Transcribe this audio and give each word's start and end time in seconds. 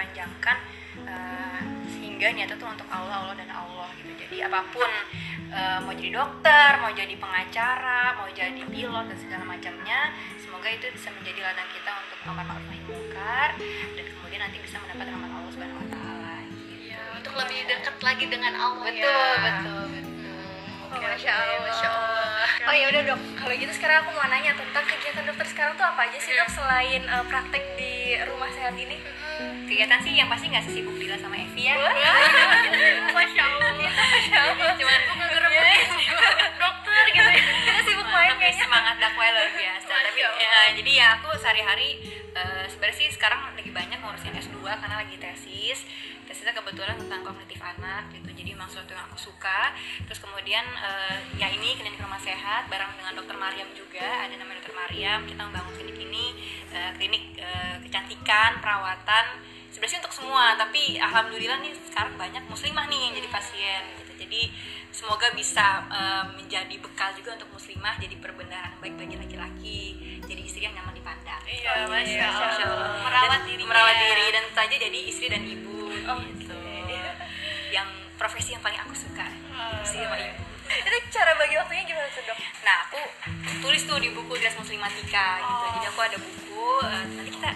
dipanjangkan 0.00 0.56
uh, 1.04 1.60
sehingga 1.92 2.32
niatnya 2.32 2.56
tuh 2.56 2.72
untuk 2.72 2.88
Allah 2.88 3.20
Allah 3.20 3.36
dan 3.36 3.52
Allah 3.52 3.92
gitu 4.00 4.08
jadi 4.16 4.48
apa 4.48 4.64
pun 4.72 4.88
uh, 5.52 5.78
mau 5.84 5.92
jadi 5.92 6.10
dokter 6.16 6.70
mau 6.80 6.88
jadi 6.88 7.14
pengacara 7.20 8.16
mau 8.16 8.28
jadi 8.32 8.64
pilot 8.64 9.04
dan 9.12 9.18
segala 9.20 9.44
macamnya 9.44 10.16
semoga 10.40 10.72
itu 10.72 10.88
bisa 10.96 11.12
menjadi 11.12 11.52
ladang 11.52 11.68
kita 11.76 11.90
untuk 12.00 12.18
amar 12.32 12.44
ma'ruf 12.48 12.64
nahi 12.64 12.82
munkar 12.88 13.48
dan 13.92 14.04
kemudian 14.08 14.40
nanti 14.40 14.58
bisa 14.64 14.76
mendapat 14.80 15.04
rahmat 15.12 15.30
Allah 15.36 15.50
subhanahu 15.52 15.80
wa 15.84 15.88
taala 15.92 16.34
gitu. 16.48 16.74
ya, 16.88 17.00
untuk 17.20 17.34
lebih 17.36 17.58
dekat 17.68 17.96
lagi 18.00 18.24
dengan 18.24 18.52
Allah 18.56 18.88
betul 18.88 19.04
ya. 19.04 19.36
betul 19.44 19.84
betul 19.92 20.08
Oke, 20.90 21.06
Masya 21.06 21.30
Allah. 21.30 21.70
Masya 21.70 21.86
Allah. 21.86 22.46
Oh 22.66 22.74
ya 22.74 22.86
udah 22.90 23.02
dok, 23.14 23.20
kalau 23.38 23.54
gitu 23.54 23.72
sekarang 23.78 24.02
aku 24.02 24.10
mau 24.10 24.26
nanya 24.26 24.58
tentang 24.58 24.82
kegiatan 24.90 25.22
dokter 25.22 25.46
sekarang 25.46 25.78
tuh 25.78 25.86
apa 25.86 26.10
aja 26.10 26.18
sih 26.18 26.34
dok 26.34 26.50
selain 26.50 27.06
uh, 27.06 27.22
praktek 27.30 27.62
di 27.78 27.99
rumah 28.26 28.50
sehat 28.50 28.74
ini? 28.74 28.98
kegiatan 29.80 30.04
sih 30.04 30.12
yang 30.12 30.28
pasti 30.28 30.52
nggak 30.52 30.64
sesibuk 30.68 30.92
Dila 30.92 31.16
sama 31.16 31.40
Evi 31.40 31.72
ya. 31.72 31.72
Masya 33.16 33.42
Allah. 33.48 33.72
Masya 33.80 34.38
Allah. 34.44 34.70
cuman 34.76 34.92
Aku 34.92 35.12
nggak 35.16 35.30
ngerebutin 35.32 35.88
dokter 36.60 37.04
gitu 37.16 37.30
ya. 37.32 37.40
Kita 37.40 37.80
sibuk 37.88 38.08
main 38.12 38.28
tapi 38.36 38.44
kayaknya. 38.44 38.60
semangat 38.60 38.96
dakwah 39.00 39.28
luar 39.32 39.50
biasa. 39.56 39.94
Tapi 40.04 40.20
ya, 40.20 40.56
jadi 40.76 40.90
ya 40.92 41.06
aku 41.16 41.32
sehari-hari 41.40 41.90
eh, 42.36 42.64
sebenarnya 42.68 42.96
sih 43.00 43.08
sekarang 43.08 43.40
lagi 43.56 43.72
banyak 43.72 43.98
ngurusin 44.04 44.36
S2 44.36 44.60
karena 44.68 44.96
lagi 45.00 45.16
tesis. 45.16 45.88
Tesisnya 46.28 46.52
kebetulan 46.52 47.00
tentang 47.00 47.24
kognitif 47.24 47.56
anak 47.64 48.12
gitu. 48.12 48.28
Jadi 48.36 48.52
memang 48.52 48.68
sesuatu 48.68 48.92
yang 48.92 49.08
aku 49.08 49.16
suka. 49.16 49.72
Terus 50.04 50.20
kemudian 50.20 50.68
eh, 50.76 51.16
ya 51.40 51.48
ini 51.48 51.72
klinik 51.72 51.96
rumah 51.96 52.20
sehat 52.20 52.68
bareng 52.68 53.00
dengan 53.00 53.16
dokter 53.16 53.32
Mariam 53.40 53.72
juga. 53.72 54.28
Ada 54.28 54.36
namanya 54.36 54.60
dokter 54.60 54.76
Mariam. 54.76 55.24
Kita 55.24 55.40
membangun 55.40 55.72
klinik 55.72 55.96
ini 55.96 56.36
eh, 56.70 56.90
klinik 56.96 57.36
eh, 57.36 57.76
kecantikan 57.82 58.58
perawatan 58.58 59.38
sebenarnya 59.70 60.02
untuk 60.02 60.14
semua 60.14 60.58
tapi 60.58 60.98
alhamdulillah 60.98 61.62
nih 61.62 61.70
sekarang 61.88 62.18
banyak 62.18 62.42
muslimah 62.46 62.90
nih 62.90 62.98
yang 63.06 63.12
jadi 63.16 63.28
pasien 63.30 63.82
gitu. 63.98 64.12
Jadi 64.20 64.42
semoga 64.90 65.30
bisa 65.32 65.86
eh, 65.88 66.24
menjadi 66.34 66.74
bekal 66.78 67.10
juga 67.14 67.38
untuk 67.38 67.50
muslimah 67.54 67.94
jadi 67.96 68.14
perbendaharaan 68.18 68.76
baik 68.78 68.94
bagi 68.98 69.16
laki-laki 69.16 69.80
jadi 70.26 70.40
istri 70.42 70.62
yang 70.64 70.74
nyaman 70.74 70.94
dipandang. 70.94 71.42
Iya, 71.46 71.86
Masya 71.86 72.26
Masya 72.30 72.64
Allah. 72.66 72.90
merawat 73.02 73.40
diri 73.44 73.64
merawat 73.64 73.96
diri 73.98 74.26
dan 74.30 74.42
tentu 74.44 74.58
saja 74.58 74.76
jadi 74.76 74.98
istri 75.06 75.26
dan 75.26 75.42
ibu 75.42 75.78
Oh, 76.00 76.16
gitu. 76.22 76.56
yang 77.70 77.86
profesi 78.16 78.50
yang 78.50 78.62
paling 78.64 78.78
aku 78.78 78.90
suka 78.94 79.26
istri 79.82 80.02
sama 80.02 80.16
ibu. 80.18 80.42
Itu 80.70 80.96
cara 81.10 81.34
bagi 81.34 81.54
waktunya 81.54 81.82
gimana 81.82 82.06
tuh 82.10 82.22
dok? 82.24 82.38
Nah, 82.62 82.76
aku 82.86 82.98
tulis 83.58 83.82
tuh 83.84 83.98
di 83.98 84.10
buku 84.10 84.32
Dress 84.38 84.54
Muslimatika 84.54 85.38
gitu. 85.38 85.66
Jadi 85.76 85.86
aku 85.86 86.00
ada 86.00 86.16
buku, 86.18 86.49
eh, 86.82 87.04
nanti 87.10 87.30
kita 87.32 87.50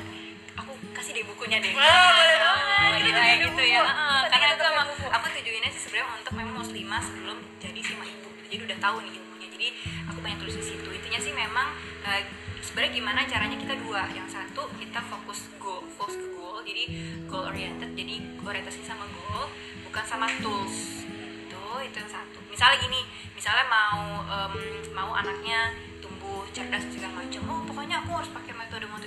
aku 0.54 0.72
kasih 0.92 1.12
deh 1.12 1.24
bukunya 1.24 1.58
deh. 1.58 1.72
Wah, 1.72 1.82
boleh 1.82 2.36
Oh, 2.38 2.54
banget. 2.54 2.78
Kita 2.94 2.98
juga 3.02 3.20
kayak 3.20 3.34
ada 3.34 3.44
gitu 3.44 3.52
buku. 3.54 3.74
ya. 3.74 3.82
Kita 3.84 4.36
karena 4.36 4.52
aku 4.54 4.62
emang 4.64 4.86
buku. 4.88 5.06
aku 5.08 5.24
tujuinnya 5.34 5.70
sih 5.70 5.80
sebenarnya 5.82 6.06
untuk 6.14 6.34
memang 6.34 6.54
muslimah 6.56 7.02
sebelum 7.02 7.38
jadi 7.58 7.80
sama 7.80 8.04
ibu. 8.04 8.28
Jadi 8.46 8.62
udah 8.62 8.78
tahu 8.78 8.96
nih 9.02 9.12
ilmunya. 9.14 9.48
Jadi 9.50 9.66
aku 10.06 10.18
banyak 10.20 10.38
tulis 10.38 10.56
di 10.56 10.64
situ. 10.64 10.88
Intinya 10.88 11.20
sih 11.20 11.32
memang 11.32 11.68
eh, 12.04 12.22
sebenarnya 12.60 12.92
gimana 12.92 13.20
caranya 13.24 13.56
kita 13.56 13.74
dua. 13.80 14.02
Yang 14.10 14.28
satu 14.32 14.62
kita 14.76 15.00
fokus 15.04 15.40
goal, 15.58 15.82
fokus 15.94 16.16
ke 16.16 16.26
goal. 16.32 16.62
Jadi 16.62 16.82
goal 17.26 17.44
oriented. 17.46 17.90
Jadi 17.92 18.14
orientasi 18.40 18.80
sama 18.82 19.04
goal, 19.10 19.50
bukan 19.82 20.04
sama 20.04 20.26
tools 20.38 21.02
itu 21.44 21.60
itu 21.84 21.96
yang 21.96 22.08
satu 22.08 22.38
misalnya 22.48 22.78
gini 22.78 23.02
misalnya 23.34 23.66
mau 23.66 24.00
em, 24.24 24.54
mau 24.90 25.10
anaknya 25.12 25.74
tumbuh 25.98 26.46
cerdas 26.50 26.86
segala 26.86 27.20
macam 27.20 27.42
oh 27.46 27.60
pokoknya 27.62 27.98
aku 28.00 28.10
harus 28.14 28.30
pakai 28.30 28.53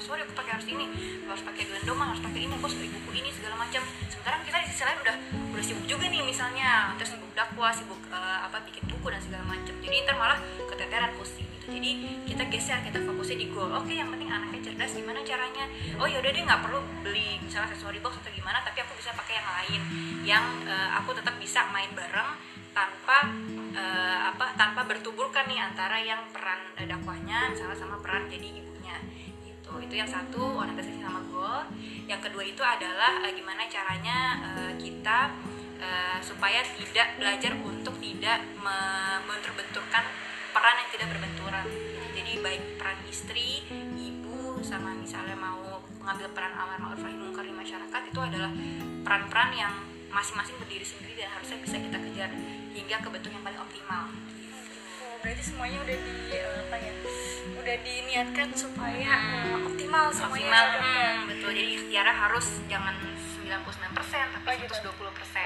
Montessori 0.08 0.24
aku 0.24 0.40
pakai 0.40 0.52
harus 0.56 0.68
ini. 0.72 0.86
Harus 1.28 1.44
pakai 1.44 1.64
gendongan 1.68 2.08
harus 2.16 2.24
pakai 2.24 2.40
ini. 2.48 2.54
Aku 2.56 2.68
beli 2.72 2.88
buku 2.96 3.12
ini 3.20 3.30
segala 3.36 3.60
macam. 3.60 3.84
Sementara 4.08 4.40
kita 4.40 4.58
di 4.64 4.68
sisi 4.72 4.84
lain 4.88 5.00
udah 5.04 5.16
udah 5.52 5.66
sibuk 5.68 5.84
juga 5.84 6.06
nih 6.08 6.24
misalnya. 6.24 6.96
Terus 6.96 7.20
sibuk 7.20 7.32
dakwah 7.36 7.76
sibuk 7.76 8.00
eh, 8.08 8.40
apa 8.40 8.64
bikin 8.64 8.88
buku 8.88 9.08
dan 9.12 9.20
segala 9.20 9.44
macam. 9.44 9.76
Jadi 9.84 9.96
ntar 10.08 10.16
malah 10.16 10.40
keteteran 10.72 11.12
pusing 11.20 11.44
gitu. 11.44 11.76
Jadi 11.76 11.92
kita 12.24 12.44
geser 12.48 12.80
kita 12.88 13.04
fokusnya 13.04 13.36
di 13.36 13.48
goal. 13.52 13.68
Oke 13.76 14.00
yang 14.00 14.08
penting 14.08 14.32
anaknya 14.32 14.72
cerdas 14.72 14.96
gimana 14.96 15.20
caranya? 15.28 15.68
Oh 16.00 16.08
yaudah 16.08 16.32
deh 16.32 16.40
nggak 16.40 16.62
perlu 16.64 16.80
beli 17.04 17.44
misalnya 17.44 17.68
accessory 17.68 18.00
box 18.00 18.16
atau 18.24 18.32
gimana 18.32 18.64
tapi 18.64 18.80
aku 18.88 18.96
bisa 18.96 19.12
pakai 19.12 19.44
yang 19.44 19.50
lain. 19.60 19.82
Yang 20.24 20.46
eh, 20.72 20.90
aku 21.04 21.20
tetap 21.20 21.36
bisa 21.36 21.68
main 21.76 21.92
bareng 21.92 22.32
tanpa 22.72 23.28
eh, 23.76 24.20
apa 24.32 24.56
tanpa 24.56 24.88
bertuburkan 24.88 25.52
nih 25.52 25.60
antara 25.60 26.00
yang 26.00 26.24
peran 26.32 26.64
dakwahnya 26.80 27.52
misalnya 27.52 27.76
sama 27.76 28.00
peran 28.00 28.32
jadi 28.32 28.64
ibunya 28.64 28.96
itu 29.82 29.96
yang 29.98 30.10
satu 30.10 30.58
orientasi 30.58 31.02
sama 31.02 31.22
goal 31.32 31.66
yang 32.08 32.24
kedua 32.24 32.44
itu 32.44 32.64
adalah 32.64 33.22
eh, 33.24 33.34
gimana 33.36 33.68
caranya 33.68 34.18
eh, 34.56 34.74
kita 34.80 35.32
eh, 35.80 36.20
supaya 36.24 36.64
tidak 36.64 37.20
belajar 37.20 37.52
untuk 37.62 37.96
tidak 38.00 38.40
me- 38.62 39.20
membentur-benturkan 39.28 40.04
peran 40.56 40.76
yang 40.82 40.90
tidak 40.90 41.08
berbenturan. 41.14 41.66
Jadi 42.18 42.32
baik 42.42 42.64
peran 42.82 42.98
istri 43.06 43.62
ibu 43.94 44.58
sama 44.66 44.96
misalnya 44.98 45.38
mau 45.38 45.84
mengambil 46.02 46.34
peran 46.34 46.56
amar 46.56 46.80
ma'ruf 46.82 47.04
nahi 47.04 47.14
munkar 47.20 47.46
di 47.46 47.54
masyarakat 47.54 48.02
itu 48.10 48.20
adalah 48.20 48.52
peran-peran 49.06 49.52
yang 49.54 49.74
masing-masing 50.10 50.58
berdiri 50.58 50.82
sendiri 50.82 51.14
dan 51.20 51.30
harusnya 51.30 51.62
bisa 51.62 51.78
kita 51.78 51.98
kejar 52.00 52.30
hingga 52.74 52.98
ke 53.04 53.08
bentuk 53.12 53.30
yang 53.30 53.44
paling 53.46 53.60
optimal 53.62 54.10
berarti 55.18 55.44
semuanya 55.44 55.78
udah 55.82 55.98
di 55.98 56.14
eh, 56.32 56.46
apa 56.60 56.76
ya? 56.78 56.94
Udah 57.56 57.76
diniatkan 57.80 58.48
supaya 58.54 59.12
eh, 59.14 59.58
optimal 59.64 60.06
semuanya. 60.10 60.48
optimal 60.48 60.66
hmm, 60.78 61.16
betul 61.28 61.50
jadi 61.52 61.72
ikhtiarnya 61.76 62.16
harus 62.18 62.48
jangan 62.66 62.96
99% 63.48 63.48
tapi 64.36 64.48
Oh, 64.48 64.56
gitu. 64.56 64.74
120% 64.74 64.92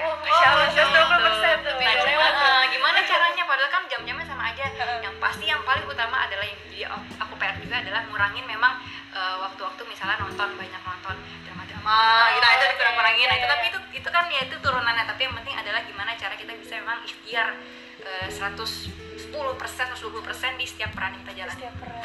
Oh, 0.02 0.14
Masya 0.18 0.46
Allah, 0.48 0.66
120% 0.70 1.62
tuh. 1.62 1.72
Nah, 1.72 1.78
Beda 1.78 2.02
cuma, 2.02 2.18
banget. 2.18 2.34
eh, 2.42 2.64
gimana 2.70 2.98
caranya 3.02 3.42
padahal 3.44 3.70
kan 3.70 3.82
jam-jamnya 3.86 4.26
sama 4.26 4.44
aja 4.48 4.64
yang 4.98 5.14
pasti 5.18 5.44
yang 5.44 5.62
paling 5.62 5.84
utama 5.84 6.16
adalah 6.20 6.42
yang 6.42 6.58
jadi 6.66 6.78
aku 7.16 7.32
PR 7.36 7.54
juga 7.58 7.76
adalah 7.78 8.02
ngurangin 8.06 8.44
memang 8.44 8.74
waktu-waktu 9.12 9.82
misalnya 9.84 10.16
nonton 10.18 10.48
banyak 10.56 10.82
nonton 10.82 11.16
drama-drama 11.44 11.98
gitu 12.32 12.40
nah, 12.40 12.52
itu 12.56 12.64
dikurang-kurangin 12.72 13.26
nah, 13.28 13.36
itu 13.36 13.46
tapi 13.46 13.64
itu 13.68 13.78
itu 13.92 14.08
kan 14.08 14.24
ya 14.26 14.40
itu 14.42 14.56
turunannya 14.56 15.04
tapi 15.04 15.20
yang 15.22 15.34
penting 15.36 15.51
gimana 15.84 16.14
cara 16.14 16.34
kita 16.34 16.52
bisa 16.54 16.78
memang 16.78 17.02
ikhtiar 17.02 17.54
eh, 18.02 18.28
110% 18.28 18.92
120% 19.32 20.58
di 20.58 20.66
setiap 20.66 20.90
peran 20.92 21.14
kita 21.22 21.30
jalani 21.32 21.56
Setiap 21.56 21.74
peran. 21.78 22.00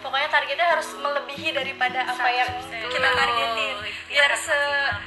Pokoknya 0.00 0.28
targetnya 0.28 0.66
harus 0.66 0.88
melebihi 0.96 1.52
daripada 1.52 2.00
apa 2.02 2.26
yang 2.26 2.48
100%. 2.48 2.88
kita 2.88 3.08
targetin. 3.12 3.74
Betul. 3.76 4.08
Biar 4.08 4.32
se 4.32 4.58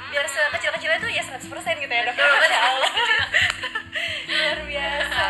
biar 0.08 0.24
sekecil-kecilnya 0.24 0.98
tuh 1.02 1.10
ya 1.10 1.22
100% 1.22 1.42
gitu 1.82 1.92
ya, 1.92 2.02
Dok. 2.06 2.14
Masya 2.14 2.60
Allah. 2.62 2.92
Luar 4.30 4.58
biasa. 4.64 5.26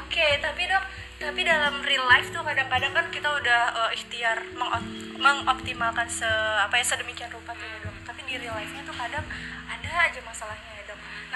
Oke, 0.00 0.26
tapi 0.40 0.62
Dok, 0.64 0.84
tapi 1.20 1.40
dalam 1.44 1.74
real 1.84 2.04
life 2.08 2.28
tuh 2.32 2.40
kadang-kadang 2.40 2.92
kan 2.92 3.06
kita 3.12 3.28
udah 3.28 3.60
eh, 3.86 4.00
ikhtiar 4.00 4.38
mengop- 4.56 4.88
mengoptimalkan 5.16 6.08
se 6.08 6.26
apa 6.58 6.80
ya 6.80 6.84
sedemikian 6.86 7.28
rupa 7.28 7.52
tuh 7.52 7.68
ya, 7.68 7.78
Dok. 7.84 7.94
Tapi 8.08 8.20
di 8.24 8.34
real 8.40 8.56
life-nya 8.56 8.82
tuh 8.82 8.96
kadang 8.96 9.24
ada 9.68 9.90
aja 10.08 10.20
masalahnya 10.24 10.72
ya. 10.72 10.75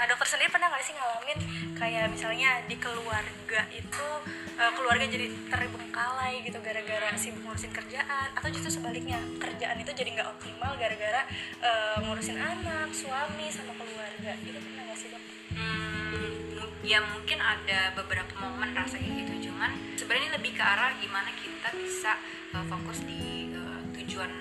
Nah, 0.00 0.08
dokter 0.08 0.32
sendiri 0.32 0.48
pernah 0.48 0.72
nggak 0.72 0.80
sih 0.80 0.96
ngalamin 0.96 1.38
kayak 1.76 2.08
misalnya 2.08 2.64
di 2.64 2.80
keluarga 2.80 3.60
itu 3.68 4.08
eh, 4.56 4.72
keluarga 4.72 5.04
jadi 5.04 5.28
terbengkalai 5.52 6.40
gitu 6.40 6.56
gara-gara 6.64 7.12
sibuk 7.20 7.44
ngurusin 7.44 7.68
kerjaan 7.68 8.32
atau 8.32 8.48
justru 8.48 8.80
sebaliknya 8.80 9.20
kerjaan 9.36 9.76
itu 9.76 9.92
jadi 9.92 10.08
nggak 10.16 10.28
optimal 10.40 10.72
gara-gara 10.80 11.20
eh, 11.60 11.96
ngurusin 12.00 12.40
anak, 12.40 12.88
suami 12.96 13.52
sama 13.52 13.76
keluarga. 13.76 14.32
Itu 14.40 14.56
pernah 14.56 14.88
nggak 14.88 14.96
sih 14.96 15.08
dok? 15.12 15.22
Hmm, 15.52 16.40
ya 16.80 17.04
mungkin 17.04 17.36
ada 17.36 17.92
beberapa 17.92 18.32
momen 18.40 18.72
rasa 18.72 18.96
kayak 18.96 19.28
gitu 19.28 19.52
cuman 19.52 19.76
sebenarnya 20.00 20.32
lebih 20.40 20.56
ke 20.56 20.64
arah 20.64 20.96
gimana 20.96 21.28
kita 21.36 21.68
bisa 21.76 22.16
uh, 22.56 22.64
fokus 22.64 23.04
di 23.04 23.52
uh, 23.52 23.84
tujuan 23.92 24.32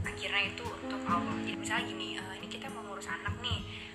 akhirnya 0.00 0.48
itu 0.48 0.64
untuk 0.64 1.00
Allah 1.04 1.36
jadi 1.44 1.60
misalnya 1.60 1.84
gini 1.92 2.16
uh, 2.16 2.34
ini 2.40 2.48
kita 2.48 2.72
mau 2.72 2.80
ngurus 2.88 3.12
anak 3.12 3.33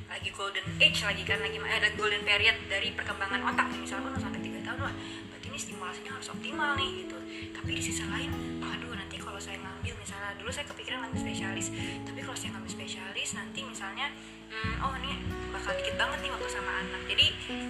lagi 0.10 0.30
golden 0.34 0.66
age 0.82 1.06
lagi 1.06 1.22
kan 1.22 1.38
lagi 1.38 1.62
ada 1.62 1.90
golden 1.94 2.26
period 2.26 2.58
dari 2.66 2.90
perkembangan 2.98 3.46
otak 3.46 3.70
misalnya 3.78 4.10
udah 4.10 4.22
sampai 4.26 4.42
tiga 4.42 4.60
tahun 4.66 4.82
lah 4.90 4.94
berarti 5.30 5.48
ini 5.54 5.60
stimulasinya 5.62 6.12
harus 6.18 6.28
optimal 6.34 6.74
nih 6.82 6.90
gitu. 7.06 7.18
Tapi 7.54 7.70
di 7.78 7.82
sisi 7.86 8.04
lain 8.10 8.34
waduh 8.58 8.98
nanti 8.98 9.22
kalau 9.22 9.38
saya 9.38 9.62
ngambil 9.62 9.94
misalnya 10.02 10.34
dulu 10.42 10.50
saya 10.50 10.66
kepikiran 10.66 11.06
ngambil 11.06 11.22
spesialis 11.30 11.68
tapi 12.10 12.20
kalau 12.26 12.38
saya 12.38 12.50
ngambil 12.58 12.72
spesialis 12.74 13.30
nanti 13.38 13.60
misalnya 13.62 14.08
hmm, 14.50 14.76
oh 14.82 14.94
ini 14.98 15.14
bakal 15.54 15.78
dikit 15.78 15.96
banget 15.96 16.20
nih 16.26 16.32
waktu 16.34 16.50
sama 16.50 16.72
anak. 16.82 17.02
Jadi 17.06 17.26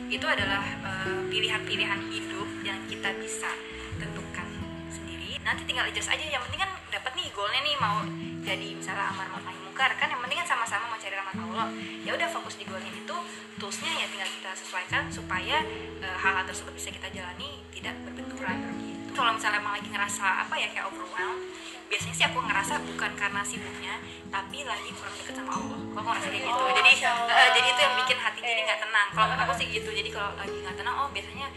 itu 0.08 0.26
adalah 0.26 0.64
eh, 0.64 1.22
pilihan-pilihan 1.28 2.00
hidup 2.08 2.50
yang 2.64 2.80
kita 2.88 3.10
bisa 3.20 3.52
tentukan 4.00 4.48
sendiri. 4.88 5.36
Nanti 5.44 5.68
tinggal 5.68 5.92
adjust 5.92 6.08
aja 6.08 6.24
yang 6.24 6.40
penting 6.48 6.64
kan 6.64 6.72
dapat 6.88 7.12
nih 7.20 7.28
goalnya 7.36 7.62
nih 7.68 7.76
mau 7.84 8.00
jadi 8.48 8.68
misalnya 8.80 9.12
amar 9.12 9.28
ma'ruf 9.28 9.59
munkar 9.80 9.96
kan? 9.96 10.12
Yang 10.12 10.22
penting 10.28 10.38
kan 10.44 10.48
sama-sama 10.52 10.92
mau 10.92 11.00
cari 11.00 11.16
rahmat 11.16 11.36
Allah. 11.40 11.68
Ya 12.04 12.12
udah 12.12 12.28
fokus 12.28 12.60
di 12.60 12.68
goalnya 12.68 12.92
itu 12.92 13.16
toolsnya 13.64 13.92
ya 13.96 14.12
tinggal 14.12 14.28
kita 14.28 14.52
sesuaikan 14.52 15.08
supaya 15.08 15.64
eh, 16.04 16.16
hal-hal 16.20 16.44
tersebut 16.44 16.76
bisa 16.76 16.92
kita 16.92 17.08
jalani 17.16 17.64
tidak 17.72 17.96
berbenturan 18.04 18.60
kalau 19.12 19.32
misalnya 19.34 19.60
emang 19.60 19.74
lagi 19.78 19.90
ngerasa 19.90 20.26
apa 20.48 20.56
ya 20.56 20.68
kayak 20.72 20.86
overwhelmed 20.90 21.44
biasanya 21.90 22.14
sih 22.14 22.26
aku 22.30 22.38
ngerasa 22.46 22.74
bukan 22.86 23.12
karena 23.18 23.42
sibuknya 23.42 23.98
tapi 24.30 24.62
lagi 24.62 24.94
kurang 24.94 25.10
deket 25.18 25.34
sama 25.42 25.52
Allah. 25.58 25.80
Aku 25.98 26.06
ngerasa 26.06 26.28
kayak 26.30 26.46
gitu. 26.46 26.54
Oh, 26.54 26.70
jadi 26.70 26.92
eh, 27.26 27.50
jadi 27.58 27.68
itu 27.74 27.82
yang 27.82 27.96
bikin 27.98 28.18
hati 28.22 28.40
jadi 28.46 28.62
Eh. 28.62 28.66
nggak 28.70 28.80
tenang. 28.86 29.08
Kalau 29.10 29.26
menurut 29.26 29.44
aku 29.50 29.54
sih 29.58 29.68
gitu. 29.74 29.90
Jadi 29.90 30.10
kalau 30.14 30.30
lagi 30.38 30.54
nggak 30.54 30.78
tenang 30.78 30.96
oh 31.02 31.10
biasanya 31.10 31.48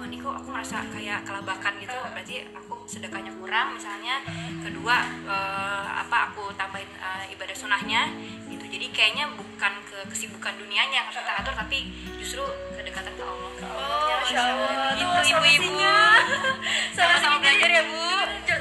oh 0.00 0.04
ini 0.08 0.16
kok 0.16 0.32
aku 0.32 0.48
ngerasa 0.48 0.76
kayak 0.96 1.18
kelabakan 1.28 1.72
gitu. 1.76 1.92
Berarti 1.92 2.34
aku 2.56 2.74
sedekahnya 2.88 3.32
kurang 3.36 3.76
misalnya. 3.76 4.24
Kedua 4.64 4.96
eh, 5.28 5.86
apa 5.92 6.32
aku 6.32 6.56
tambahin 6.56 6.88
eh, 6.96 7.24
ibadah 7.36 7.52
sunahnya 7.52 8.08
gitu. 8.48 8.64
Jadi 8.64 8.86
kayaknya 8.96 9.28
bukan 9.36 9.72
ke 9.84 10.00
kesibukan 10.08 10.56
dunianya 10.56 11.04
yang 11.04 11.06
harus 11.12 11.20
kita 11.20 11.36
atur 11.36 11.52
tapi 11.52 11.92
justru 12.16 12.40
kedekatan 12.72 13.12
ke 13.12 13.24
Allah. 13.28 13.52
Oh, 13.60 14.08
Masya 14.24 14.40
Allah. 14.40 14.96
Gitu, 14.96 15.20
ibu-ibu. 15.36 15.91
Ya, 17.82 17.86
Bu. 17.88 18.00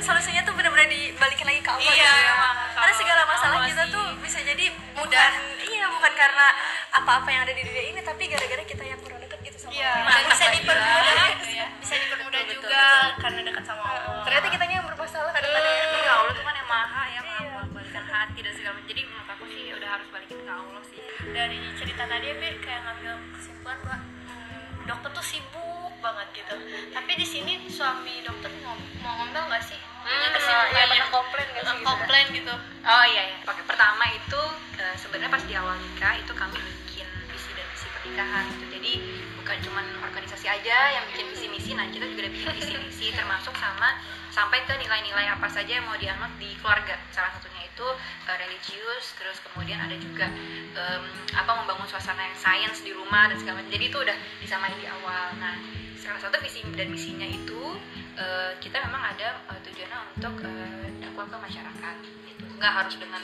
Solusinya 0.02 0.42
tuh 0.42 0.54
benar-benar 0.54 0.88
dibalikin 0.88 1.46
lagi 1.46 1.62
ke 1.62 1.70
Allah. 1.70 1.84
Iya, 1.86 1.94
gitu 1.94 2.18
ya. 2.18 2.32
emang. 2.32 2.56
Karena 2.74 2.94
segala 2.96 3.22
masalah 3.24 3.60
kita 3.64 3.84
sih. 3.84 3.92
tuh 3.92 4.06
bisa 4.20 4.40
jadi 4.42 4.66
bukan 4.92 5.32
iya 5.64 5.86
bukan 5.88 6.14
karena 6.14 6.48
apa-apa 6.92 7.28
yang 7.28 7.42
ada 7.42 7.54
di 7.54 7.62
dunia 7.62 7.84
ini 7.86 8.00
tapi 8.02 8.24
gara-gara 8.26 8.64
kita 8.64 8.84
yang 8.84 9.00
kurang 9.00 9.20
dekat 9.20 9.40
gitu 9.42 9.58
sama 9.60 9.72
Iya, 9.72 9.92
Allah. 9.94 10.12
dan 10.12 10.24
bisa 10.28 10.46
dipermudah, 10.52 11.26
gitu 11.32 11.48
ya. 11.52 11.66
bisa 11.78 11.94
dipermudah 11.96 12.40
Betul, 12.42 12.54
juga 12.54 12.82
betul. 12.82 13.10
karena 13.20 13.40
dekat 13.44 13.64
sama 13.64 13.84
Allah. 13.84 14.22
Ternyata 14.22 14.48
kitanya 14.48 14.76
yang 14.76 14.88
bermasalah 14.88 15.32
kadang-kadang 15.32 15.74
ya. 15.74 15.86
Ya 16.02 16.14
Allah 16.14 16.34
tuh 16.34 16.44
kan 16.44 16.56
yang 16.56 16.70
maha 16.70 17.04
ya 17.08 17.22
maha 17.22 17.40
Iya. 17.42 17.62
balikan 17.72 18.06
hati 18.06 18.40
dan 18.40 18.54
segala 18.54 18.74
macam 18.76 18.88
jadi 18.88 19.02
menurut 19.04 19.30
aku 19.30 19.44
sih 19.48 19.64
udah 19.72 19.90
harus 19.92 20.08
balikin 20.10 20.40
ke 20.40 20.52
Allah 20.52 20.82
sih 20.84 21.00
Dari 21.24 21.58
cerita 21.76 22.04
tadi 22.04 22.26
ya, 22.28 22.36
kayak 22.60 22.80
ngambil 22.82 23.14
kesimpulan 23.32 23.78
bahwa 23.80 23.98
hmm, 23.98 24.62
dokter 24.84 25.10
tuh 25.12 25.26
sibuk 25.26 25.81
banget 26.02 26.28
gitu. 26.34 26.56
Tapi 26.92 27.12
di 27.16 27.26
sini 27.26 27.54
suami 27.70 28.26
dokter 28.26 28.50
mau, 28.66 28.76
mau 29.06 29.14
ngomel 29.22 29.46
nggak 29.48 29.64
sih? 29.64 29.80
Hmm, 30.02 30.34
ya, 30.34 30.90
pernah 30.90 31.10
komplain 31.14 31.48
nggak 31.54 31.66
sih 31.70 31.78
gitu? 31.78 31.86
komplain 31.86 32.26
gitu. 32.34 32.56
Oh 32.82 33.06
iya 33.06 33.24
ya. 33.30 33.36
Oke, 33.46 33.62
pertama 33.70 34.04
itu 34.10 34.42
eh, 34.82 34.96
sebenarnya 34.98 35.30
pas 35.30 35.44
di 35.46 35.54
awal 35.54 35.78
nikah 35.78 36.18
itu 36.18 36.34
kami 36.34 36.58
bikin 36.58 37.08
visi 37.30 37.54
dan 37.54 37.66
misi 37.70 37.88
pernikahan 37.94 38.44
gitu. 38.58 38.66
Jadi 38.74 38.94
bukan 39.38 39.58
cuman 39.70 39.86
organisasi 40.10 40.50
aja 40.50 40.78
yang 40.98 41.06
bikin 41.14 41.26
visi 41.30 41.48
misi, 41.54 41.72
nah 41.78 41.86
kita 41.94 42.10
juga 42.10 42.26
udah 42.26 42.34
bikin 42.34 42.50
visi 42.58 42.74
misi 42.82 43.06
termasuk 43.14 43.54
sama 43.62 44.02
sampai 44.32 44.64
ke 44.64 44.74
nilai-nilai 44.80 45.28
apa 45.28 45.46
saja 45.52 45.70
yang 45.78 45.86
mau 45.86 46.00
dianut 46.02 46.34
di 46.42 46.50
keluarga. 46.58 46.98
Salah 47.14 47.30
satunya 47.38 47.70
itu 47.70 47.88
eh, 48.26 48.38
religius, 48.42 49.06
terus 49.22 49.38
kemudian 49.46 49.78
ada 49.78 49.94
juga 50.02 50.26
em, 50.74 51.04
apa 51.38 51.52
membangun 51.62 51.86
suasana 51.86 52.26
yang 52.26 52.38
sains 52.42 52.82
di 52.82 52.90
rumah 52.90 53.30
dan 53.30 53.38
segala 53.38 53.62
macam. 53.62 53.70
Jadi 53.70 53.86
itu 53.86 53.98
udah 54.02 54.18
disamain 54.42 54.74
di 54.82 54.90
awal. 54.90 55.38
Nah, 55.38 55.56
salah 56.02 56.18
satu 56.18 56.42
visi 56.42 56.66
dan 56.74 56.90
misinya 56.90 57.30
itu 57.30 57.78
eh, 58.18 58.52
kita 58.58 58.82
memang 58.90 59.14
ada 59.14 59.38
eh, 59.54 59.60
tujuannya 59.62 60.00
untuk 60.18 60.34
eh, 60.42 60.90
dakwah 60.98 61.30
ke 61.30 61.38
masyarakat. 61.38 61.96
Gitu. 62.02 62.46
Nggak 62.58 62.74
harus 62.74 62.96
dengan 62.98 63.22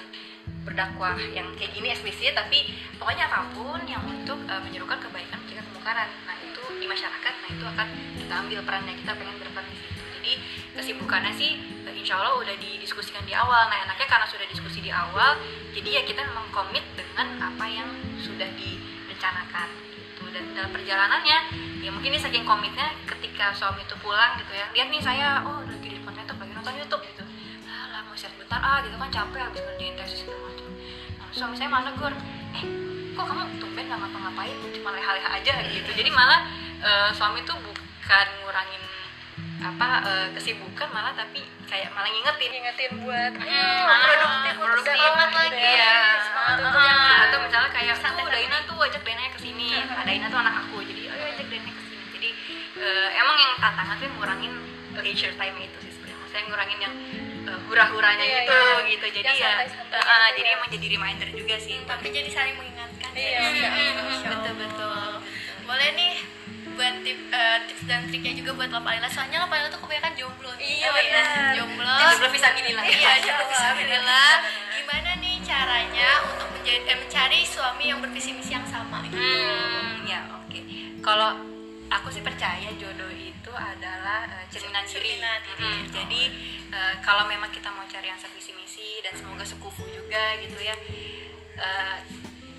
berdakwah 0.62 1.18
yang 1.34 1.48
kayak 1.58 1.74
gini 1.74 1.92
eksplisit 1.96 2.36
tapi 2.38 2.76
pokoknya 3.02 3.28
apa 3.28 3.50
pun 3.58 3.82
yang 3.90 4.06
untuk 4.06 4.38
eh, 4.46 4.62
menyerukan 4.62 5.02
kebaikan 5.02 5.42
mencegah 5.42 5.66
kemungkaran 5.74 6.10
nah 6.28 6.36
itu 6.38 6.64
di 6.78 6.86
masyarakat 6.86 7.34
nah 7.40 7.50
itu 7.50 7.66
akan 7.66 7.88
kita 8.20 8.34
ambil 8.46 8.60
perannya 8.62 8.94
kita 8.94 9.12
pengen 9.18 9.36
berperan 9.42 9.68
di 9.74 9.78
situ. 9.82 10.02
Jadi 10.18 10.32
kesibukannya 10.78 11.34
sih 11.34 11.52
insya 11.98 12.22
Allah 12.22 12.38
udah 12.38 12.56
didiskusikan 12.62 13.26
di 13.26 13.34
awal. 13.34 13.74
Nah 13.74 13.90
enaknya 13.90 14.06
karena 14.06 14.28
sudah 14.30 14.46
diskusi 14.46 14.86
di 14.86 14.94
awal 14.94 15.42
jadi 15.74 15.90
ya 15.98 16.02
kita 16.06 16.22
memang 16.22 16.46
komit 16.54 16.86
dengan 16.94 17.42
apa 17.42 17.66
yang 17.66 17.90
sudah 18.22 18.50
direncanakan 18.54 19.88
dan 20.38 20.54
dalam 20.54 20.70
perjalanannya 20.70 21.38
ya 21.82 21.90
mungkin 21.90 22.14
ini 22.14 22.22
saking 22.22 22.46
komitnya 22.46 22.94
ketika 23.10 23.50
suami 23.58 23.82
itu 23.82 23.98
pulang 23.98 24.38
gitu 24.38 24.54
ya. 24.54 24.70
Lihat 24.78 24.88
nih 24.94 25.02
saya 25.02 25.42
oh 25.42 25.66
lagi 25.66 25.90
di 25.90 25.98
depan 25.98 26.14
laptop 26.14 26.38
lagi 26.38 26.54
nonton 26.54 26.74
YouTube 26.78 27.04
gitu. 27.10 27.24
Lah 27.66 28.06
mau 28.06 28.14
share 28.14 28.38
bentar 28.38 28.62
ah 28.62 28.78
gitu 28.86 28.94
kan 28.94 29.10
capek 29.10 29.42
habis 29.50 29.62
ngerjain 29.66 29.94
tesis 29.98 30.22
segala 30.22 30.40
macam. 30.46 30.70
Nah, 31.18 31.28
suami 31.34 31.56
saya 31.58 31.70
malah 31.74 31.86
negur 31.90 32.14
eh 32.54 32.64
kok 33.18 33.26
kamu 33.26 33.44
tumben 33.58 33.84
nggak 33.90 33.98
ngapa-ngapain? 33.98 34.56
Cuma 34.78 34.90
leha-leha 34.94 35.30
aja 35.42 35.54
gitu. 35.66 35.90
Jadi 35.90 36.10
malah 36.14 36.46
eh, 36.86 37.10
suami 37.18 37.42
tuh 37.42 37.58
bukan 37.58 38.28
ngurangin 38.46 38.82
apa 39.58 39.88
eh, 40.04 40.28
kesibukan 40.32 40.88
malah 40.88 41.12
tapi 41.12 41.42
kayak 41.66 41.90
malah 41.92 42.08
ngingetin 42.08 42.50
ngingetin 42.52 42.92
buat 43.02 43.32
Hmm, 43.34 43.84
produktif 43.90 44.56
untuk 44.56 44.56
produktif 44.56 44.94
dakwah 44.94 45.30
lagi. 45.34 45.58
ya. 45.58 45.72
Iya. 45.74 45.96
semangat 46.22 46.60
Ah, 46.62 46.84
yang 46.84 47.02
atau 47.26 47.38
misalnya 47.42 47.70
kayak 47.72 47.96
Santai 47.96 48.22
tuh 48.22 48.30
Daina 48.30 48.58
tuh 48.64 48.78
ajak 48.80 49.02
Daina 49.02 49.22
ke 49.28 49.40
sini. 49.40 49.68
Nah, 49.74 50.04
Daina 50.04 50.26
tuh 50.28 50.40
anak 50.40 50.56
aku. 50.64 50.78
Jadi 50.82 51.02
ayo 51.08 51.24
ajak 51.28 51.48
Daina 51.48 51.70
ke 51.70 51.82
sini. 51.84 52.04
Jadi 52.12 52.30
eh, 52.78 53.08
emang 53.18 53.36
yang 53.36 53.54
tantangan 53.58 53.96
tuh 53.98 54.08
ngurangin 54.14 54.54
leisure 54.96 55.34
time 55.34 55.58
itu 55.60 55.78
sih 55.82 55.92
sebenarnya. 55.92 56.18
Maksudnya 56.20 56.44
ngurangin 56.46 56.80
yang 56.80 56.94
eh, 57.44 57.60
hura-huranya 57.66 58.24
Iya, 58.24 58.38
gitu 58.40 58.54
iya. 58.54 58.88
gitu. 58.88 59.06
Jadi 59.12 59.26
Yang 59.26 59.38
ya 59.38 59.50
santai-santai 59.50 59.90
eh, 59.90 59.98
gitu 59.98 60.14
eh, 60.14 60.20
ya. 60.22 60.30
jadi 60.34 60.50
emang 60.54 60.70
jadi 60.70 60.88
reminder 60.92 61.28
juga 61.34 61.56
sih. 61.58 61.76
Tapi 61.82 62.06
jadi 62.08 62.30
saling 62.30 62.56
mengingatkan. 62.56 63.12
Iya, 63.12 63.40
ya. 63.52 63.70
Allah. 63.74 64.30
betul 64.30 64.54
betul. 64.56 65.10
Boleh 65.64 65.90
nih 65.94 66.14
buat 66.78 66.96
tip, 67.02 67.18
eh, 67.28 67.58
tips 67.66 67.84
dan 67.84 68.06
triknya 68.06 68.34
juga 68.36 68.52
buat 68.54 68.70
Lapalila 68.70 69.08
soalnya 69.08 69.42
Lapalila 69.42 69.68
tuh 69.68 69.82
kebanyakan 69.82 70.14
jomblo 70.14 70.52
nih. 70.56 70.70
Iya, 70.78 70.88
Oh, 70.88 70.94
benar. 70.94 71.52
jomblo 71.54 71.96
Jomblo 72.00 72.28
fisabilillah. 72.30 72.84
iya 72.86 72.96
Masya 72.96 73.20
jomblo 73.20 73.42
Allah. 73.42 73.52
fisabilillah 73.52 74.32
gimana 74.72 75.12
nih 75.18 75.36
caranya 75.42 76.10
untuk 76.24 76.48
menjadi, 76.52 76.82
eh, 76.86 76.98
mencari 76.98 77.40
suami 77.44 77.84
yang 77.86 78.00
bervisi 78.00 78.30
misi 78.32 78.52
yang 78.52 78.64
sama 78.64 79.02
gitu 79.04 79.18
Hmm, 79.18 80.06
ya 80.06 80.22
oke. 80.32 80.60
Kalau 81.00 81.30
aku 81.90 82.08
sih 82.10 82.22
percaya 82.22 82.70
jodoh 82.74 83.10
itu 83.10 83.52
adalah 83.52 84.30
eh, 84.30 84.46
cerminan 84.48 84.84
diri. 84.84 85.18
Cerminan 85.18 85.40
diri. 85.42 85.66
Mm, 85.66 85.84
Jadi 85.90 86.22
eh, 86.70 86.94
kalau 87.02 87.26
memang 87.26 87.50
kita 87.50 87.68
mau 87.70 87.84
cari 87.84 88.06
yang 88.06 88.18
sevisi 88.18 88.54
misi 88.54 89.02
dan 89.02 89.12
semoga 89.12 89.42
sekufu 89.42 89.82
juga 89.88 90.24
gitu 90.38 90.60
ya. 90.60 90.76
eh, 91.58 91.98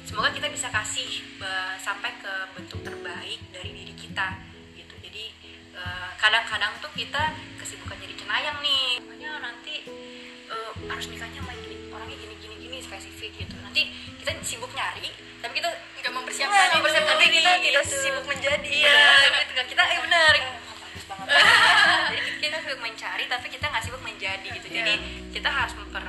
semoga 0.09 0.33
kita 0.33 0.49
bisa 0.49 0.73
kasih 0.73 1.11
eh, 1.37 1.75
sampai 1.77 2.17
ke 2.17 2.33
bentuk 2.57 2.81
terbaik 2.81 3.41
dari 3.53 3.71
diri 3.77 3.93
kita 3.93 4.41
gitu. 4.73 4.95
Jadi 5.05 5.25
eh, 5.77 6.09
kadang-kadang 6.17 6.73
tuh 6.81 6.89
kita 6.97 7.37
kesibukan 7.61 8.01
jadi 8.01 8.15
cenayang 8.17 8.59
nih. 8.65 9.05
Makanya 9.05 9.33
nanti 9.45 9.85
eh, 10.49 10.71
harus 10.89 11.07
nikahnya 11.13 11.45
sama 11.45 11.53
gini, 11.61 11.77
orangnya 11.93 12.17
gini 12.17 12.35
gini 12.41 12.55
gini 12.57 12.77
spesifik 12.81 13.37
gitu. 13.37 13.55
Nanti 13.61 13.93
kita 14.17 14.33
sibuk 14.41 14.73
nyari, 14.73 15.13
tapi 15.45 15.53
kita 15.61 15.69
nggak 16.01 16.13
mempersiapkan 16.17 16.57
Nggak 16.57 16.65
diri. 16.65 16.77
mempersiapkan 16.81 17.17
diri, 17.21 17.37
kita 17.37 17.53
tidak 17.61 17.85
gitu. 17.85 17.97
sibuk 18.01 18.25
menjadi 18.25 18.69
Iya, 18.73 18.97
gitu. 19.45 19.63
Kita 19.77 19.83
eh 19.85 20.01
benar. 20.01 20.35
Jadi 22.09 22.21
kita 22.41 22.57
sibuk 22.65 22.81
mencari 22.81 23.25
tapi 23.29 23.47
kita 23.53 23.65
nggak 23.69 23.85
sibuk 23.85 24.01
menjadi 24.01 24.49
gitu. 24.49 24.69
Jadi 24.73 24.95
kita 25.37 25.49
harus 25.53 25.77
memper 25.77 26.01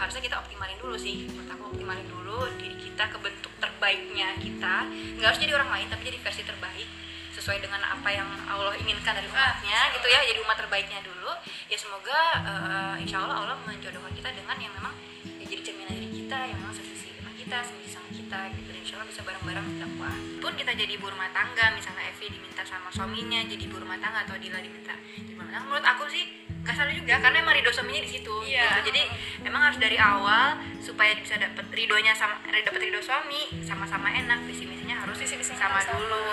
harusnya 0.00 0.22
kita 0.24 0.36
optimalin 0.40 0.78
dulu 0.80 0.96
sih. 0.96 1.28
Menurut 1.28 1.50
aku 1.52 1.62
optimalin 1.76 2.08
dulu 2.08 2.48
diri 2.56 2.76
kita 2.80 3.04
ke 3.12 3.18
bentuk 3.20 3.52
terbaiknya 3.60 4.32
kita. 4.40 4.88
Nggak 5.20 5.28
harus 5.28 5.40
jadi 5.44 5.52
orang 5.60 5.70
lain 5.76 5.86
tapi 5.92 6.02
jadi 6.08 6.18
versi 6.24 6.42
terbaik. 6.48 6.88
Sesuai 7.36 7.62
dengan 7.62 7.84
apa 7.84 8.08
yang 8.10 8.26
Allah 8.48 8.74
inginkan 8.80 9.12
dari 9.12 9.28
umatnya 9.28 9.80
gitu 9.92 10.06
ya. 10.08 10.20
Jadi 10.24 10.38
umat 10.40 10.56
terbaiknya 10.56 11.04
dulu. 11.04 11.32
Ya 11.68 11.76
semoga 11.76 12.18
eh, 12.40 12.94
insya 13.04 13.20
Allah 13.28 13.44
Allah 13.44 13.56
menjodohkan 13.68 14.12
kita 14.16 14.32
dengan 14.32 14.56
yang 14.56 14.72
memang 14.72 14.96
ya 15.36 15.44
jadi 15.44 15.60
cerminan 15.60 15.92
diri 15.92 16.08
kita 16.24 16.38
yang 16.48 16.58
memang 16.64 16.74
sesisi 16.74 17.12
dengan 17.12 17.36
kita 17.36 17.58
sesisi 17.60 17.92
sama 17.92 18.08
kita 18.08 18.40
gitu. 18.56 18.68
Dan 18.72 18.80
insya 18.80 18.94
Allah 18.96 19.08
bisa 19.12 19.20
bareng-bareng 19.20 19.68
dakwah 19.84 20.14
pun 20.40 20.52
kita 20.56 20.72
jadi 20.72 20.92
ibu 20.96 21.06
rumah 21.12 21.28
tangga 21.36 21.76
misalnya 21.76 22.08
Evi 22.08 22.32
diminta 22.32 22.64
sama 22.64 22.88
suaminya 22.88 23.44
jadi 23.44 23.62
ibu 23.68 23.76
rumah 23.76 24.00
tangga 24.00 24.24
atau 24.24 24.40
Dila 24.40 24.58
diminta 24.64 24.96
jadi 24.96 25.36
rumah 25.36 25.52
tangga. 25.52 25.66
Menurut 25.68 25.86
aku 25.86 26.04
sih 26.08 26.49
nggak 26.60 26.74
salah 26.74 26.92
juga 26.92 27.14
karena 27.18 27.36
emang 27.38 27.54
ridho 27.54 27.70
suaminya 27.70 28.00
di 28.00 28.10
situ 28.10 28.34
Iya. 28.42 28.62
gitu. 28.70 28.92
jadi 28.92 29.02
emang 29.42 29.62
harus 29.62 29.78
dari 29.78 29.96
awal 29.96 30.46
supaya 30.78 31.16
bisa 31.16 31.34
dapet 31.34 31.64
ridhonya 31.70 32.12
sama 32.12 32.36
dapet 32.44 32.80
ridho 32.80 33.00
suami 33.00 33.48
sama-sama 33.60 34.08
enak 34.08 34.44
visi 34.44 34.64
misinya 34.64 34.96
harus 34.98 35.16
Visi 35.16 35.34
misinya 35.34 35.56
sama 35.62 35.80
sama. 35.80 35.96
dulu 35.96 36.24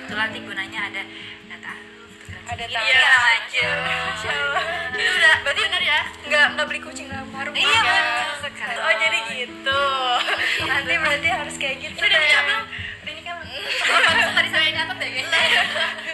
itu 0.00 0.14
nanti 0.14 0.38
gunanya 0.40 0.80
ada 0.86 1.02
data 1.46 1.72
Ada 2.46 2.62
Iya, 2.62 2.78
taruh. 2.78 2.86
segala 2.86 3.18
macem. 3.18 3.74
Masya 4.06 4.30
Allah. 4.30 4.62
Itu 4.94 5.10
udah 5.12 5.32
berarti 5.42 5.60
benar 5.60 5.82
ya 5.84 6.00
nggak 6.22 6.44
nggak 6.54 6.66
beli 6.68 6.80
kucing 6.80 7.06
dalam 7.06 7.26
karung 7.28 7.54
Iya, 7.54 7.66
ya? 7.66 7.82
betul 7.82 8.34
sekali. 8.40 8.74
oh 8.76 8.92
jadi 8.96 9.18
gitu 9.32 9.82
nanti 10.64 10.92
berarti 10.96 11.28
harus 11.28 11.54
kayak 11.56 11.76
gitu 11.82 11.98
belum? 11.98 12.06
udah 12.08 12.62
tadi 13.66 14.48
saya 14.48 14.68
nyatet 14.72 14.98
ya 14.98 15.08
guys 15.10 15.28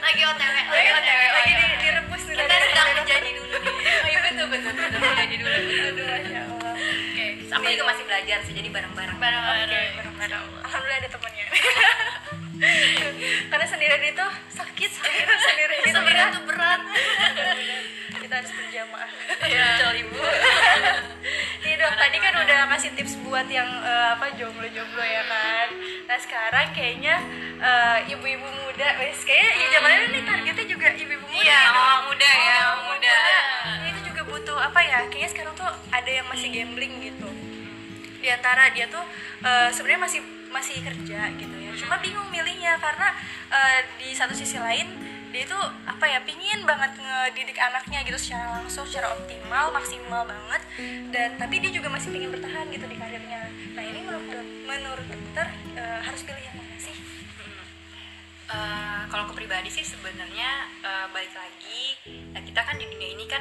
lagi 0.00 0.22
otw 0.24 0.40
lagi 0.42 0.90
otw 0.90 1.08
lagi 1.32 1.52
di, 1.52 1.64
direbus 1.78 2.22
nih 2.24 2.34
kita 2.34 2.44
dari- 2.48 2.64
sedang 2.66 2.88
menjadi 2.96 3.28
dulu 3.32 3.56
nih 3.58 3.74
Oh 3.92 4.08
iya 4.08 4.20
betul 4.22 4.46
betul 4.48 4.72
betul 4.72 5.00
jadi 5.14 5.34
dulu. 5.36 5.52
Aduh, 5.52 6.06
Masya 6.06 6.40
Allah 6.42 6.72
oke 6.72 7.26
Aku 7.52 7.64
juga 7.68 7.84
masih 7.84 8.04
belajar 8.04 8.38
sih 8.42 8.52
jadi 8.52 8.68
bareng-bareng. 8.68 9.16
bareng-bareng 9.20 9.68
Oke, 9.68 9.80
bareng-bareng. 10.00 10.44
Alhamdulillah 10.62 10.98
ada 10.98 11.08
temannya. 11.10 11.46
Karena 13.50 13.66
sendirian 13.66 14.02
itu 14.02 14.26
sakit, 14.50 14.90
sendirian 15.36 15.82
itu 15.84 16.00
berat. 16.00 16.30
tuh 16.32 16.42
berat 16.48 16.80
Kita 18.14 18.34
harus 18.34 18.52
berjamaah. 18.54 19.08
Betul 19.42 19.94
ibu. 20.00 20.16
Iya 21.62 21.74
dok, 21.76 21.92
tadi 21.92 22.16
kan 22.18 22.34
udah 22.40 22.58
kasih 22.72 22.90
tips 22.96 23.14
buat 23.20 23.46
yang 23.46 23.68
eh, 23.68 24.06
apa 24.16 24.26
ya. 24.32 24.48
Nah 24.48 24.51
sekarang 26.62 26.78
kayaknya 26.78 27.14
eh, 27.58 27.98
ibu-ibu 28.14 28.46
uh, 28.46 28.54
muda 28.62 28.88
wes 29.02 29.18
kayaknya 29.26 29.50
hmm. 29.50 29.74
ya 29.74 29.90
ini 29.98 30.06
nih 30.14 30.22
targetnya 30.22 30.66
juga 30.70 30.88
ibu-ibu 30.94 31.26
muda 31.26 31.42
iya, 31.42 31.58
ya, 31.58 31.70
orang 31.74 32.02
muda 32.06 32.30
oh, 32.30 32.38
ya 32.38 32.54
orang 32.62 32.84
muda, 32.86 33.14
muda. 33.18 33.38
Ya, 33.66 33.86
itu 33.90 34.00
juga 34.06 34.22
butuh 34.30 34.58
apa 34.62 34.80
ya 34.86 34.98
kayaknya 35.10 35.30
sekarang 35.34 35.54
tuh 35.58 35.70
ada 35.90 36.10
yang 36.10 36.26
masih 36.30 36.48
gambling 36.54 36.94
gitu 37.02 37.28
di 38.22 38.28
antara 38.30 38.70
dia 38.70 38.86
tuh 38.86 39.02
uh, 39.42 39.68
sebenarnya 39.74 40.02
masih 40.06 40.20
masih 40.54 40.78
kerja 40.78 41.18
gitu 41.34 41.56
ya 41.58 41.70
cuma 41.82 41.98
bingung 41.98 42.30
milihnya 42.30 42.78
karena 42.78 43.10
uh, 43.50 43.78
di 43.98 44.14
satu 44.14 44.30
sisi 44.30 44.62
lain 44.62 44.86
dia 45.32 45.48
itu 45.48 45.58
apa 45.88 46.04
ya 46.04 46.20
pingin 46.22 46.62
banget 46.68 46.92
ngedidik 47.00 47.56
anaknya 47.56 48.04
gitu 48.04 48.20
secara 48.20 48.60
langsung 48.60 48.84
secara 48.84 49.16
optimal 49.16 49.72
maksimal 49.72 50.22
banget. 50.28 50.62
Dan 51.08 51.40
tapi 51.40 51.58
dia 51.58 51.72
juga 51.72 51.88
masih 51.88 52.12
pingin 52.12 52.28
bertahan 52.28 52.68
gitu 52.68 52.84
di 52.84 52.96
karirnya. 53.00 53.48
Nah 53.72 53.82
ini 53.82 54.00
menurut 54.04 54.44
menurut 54.68 55.06
dokter 55.08 55.48
eh, 55.74 56.00
harus 56.04 56.20
pilih 56.22 56.44
yang 56.44 56.56
mana 56.60 56.76
sih? 56.76 56.96
Eh, 58.52 59.02
kalau 59.08 59.24
aku 59.24 59.32
pribadi 59.32 59.72
sih 59.72 59.80
sebenarnya 59.80 60.68
eh, 60.84 61.06
balik 61.08 61.32
lagi 61.32 61.96
nah, 62.36 62.42
kita 62.44 62.60
kan 62.60 62.76
di 62.76 62.84
dunia 62.84 63.08
ini 63.16 63.24
kan 63.24 63.40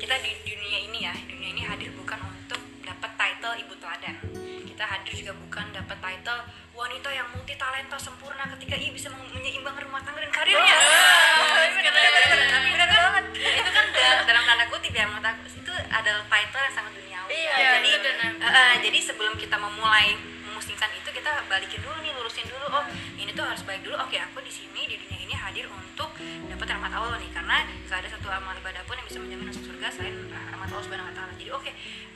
kita 0.00 0.16
di 0.24 0.32
dunia 0.40 0.78
ini 0.88 0.98
ya 1.04 1.12
dunia 1.28 1.48
ini 1.52 1.62
hadir 1.68 1.92
bukan 1.92 2.16
untuk 2.32 2.56
dapat 2.80 3.12
title 3.20 3.54
ibu 3.60 3.76
teladan 3.76 4.16
kita 4.78 4.94
hadir 4.94 5.10
juga 5.10 5.34
bukan 5.34 5.74
dapat 5.74 5.98
title 5.98 6.38
wanita 6.70 7.10
yang 7.10 7.26
multi 7.34 7.58
talenta 7.58 7.98
sempurna 7.98 8.46
ketika 8.54 8.78
ia 8.78 8.94
bisa 8.94 9.10
menyeimbangkan 9.10 9.82
rumah 9.90 9.98
tangga 10.06 10.22
dan 10.22 10.30
karirnya. 10.30 10.78
Tapi 12.46 12.68
benar 12.78 12.86
banget. 12.86 13.24
itu 13.34 13.70
kan 13.74 13.86
dalam, 13.90 14.22
tanda 14.22 14.70
kutip 14.70 14.94
ya 14.94 15.10
menurut 15.10 15.26
aku 15.26 15.50
itu 15.50 15.74
adalah 15.90 16.22
title 16.30 16.62
yang 16.62 16.74
sangat 16.78 16.92
duniawi. 16.94 17.26
Iya, 17.26 17.54
ya. 17.58 17.70
jadi 17.74 17.90
eh, 18.38 18.74
jadi 18.86 18.98
sebelum 19.02 19.34
kita 19.34 19.58
memulai 19.58 20.14
memusingkan 20.46 20.94
itu 20.94 21.10
kita 21.10 21.42
balikin 21.50 21.82
dulu 21.82 21.98
nih 21.98 22.14
lurusin 22.14 22.46
dulu. 22.46 22.70
Oh 22.70 22.86
ini 23.18 23.34
tuh 23.34 23.50
harus 23.50 23.66
baik 23.66 23.82
dulu. 23.82 23.98
Oke 23.98 24.22
aku 24.22 24.38
di 24.46 24.52
sini 24.54 24.86
di 24.86 24.94
dunia 24.94 25.26
ini 25.26 25.34
hadir 25.34 25.66
untuk 25.74 26.14
dapat 26.46 26.66
rahmat 26.70 26.94
Allah 26.94 27.17
bisa 29.08 29.24
menjamin 29.24 29.48
masuk 29.48 29.64
surga 29.64 29.88
selain 29.88 30.12
rahmat 30.28 30.68
Allah 30.68 30.84
subhanahu 30.84 31.08
wa 31.08 31.14
taala. 31.16 31.32
Jadi 31.40 31.48
oke 31.48 31.70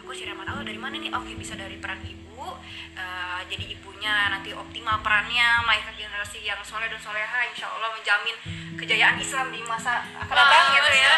aku 0.04 0.12
cari 0.12 0.28
rahmat 0.28 0.46
Allah 0.52 0.64
dari 0.68 0.76
mana 0.76 1.00
nih? 1.00 1.10
Oke 1.16 1.32
bisa 1.40 1.56
dari 1.56 1.80
peran 1.80 2.04
ibu 2.04 2.44
eh, 2.92 3.40
jadi 3.48 3.64
ibunya 3.72 4.28
nanti 4.28 4.52
optimal 4.52 5.00
perannya 5.00 5.64
melahirkan 5.64 5.96
generasi 5.96 6.44
yang 6.44 6.60
soleh 6.60 6.92
dan 6.92 7.00
soleha 7.00 7.48
insya 7.48 7.72
Allah 7.72 7.88
menjamin 7.96 8.36
kejayaan 8.76 9.16
Islam 9.16 9.48
di 9.48 9.64
masa 9.64 10.04
akan 10.20 10.36
datang 10.36 10.64
gitu 10.76 10.90
ya 11.00 11.14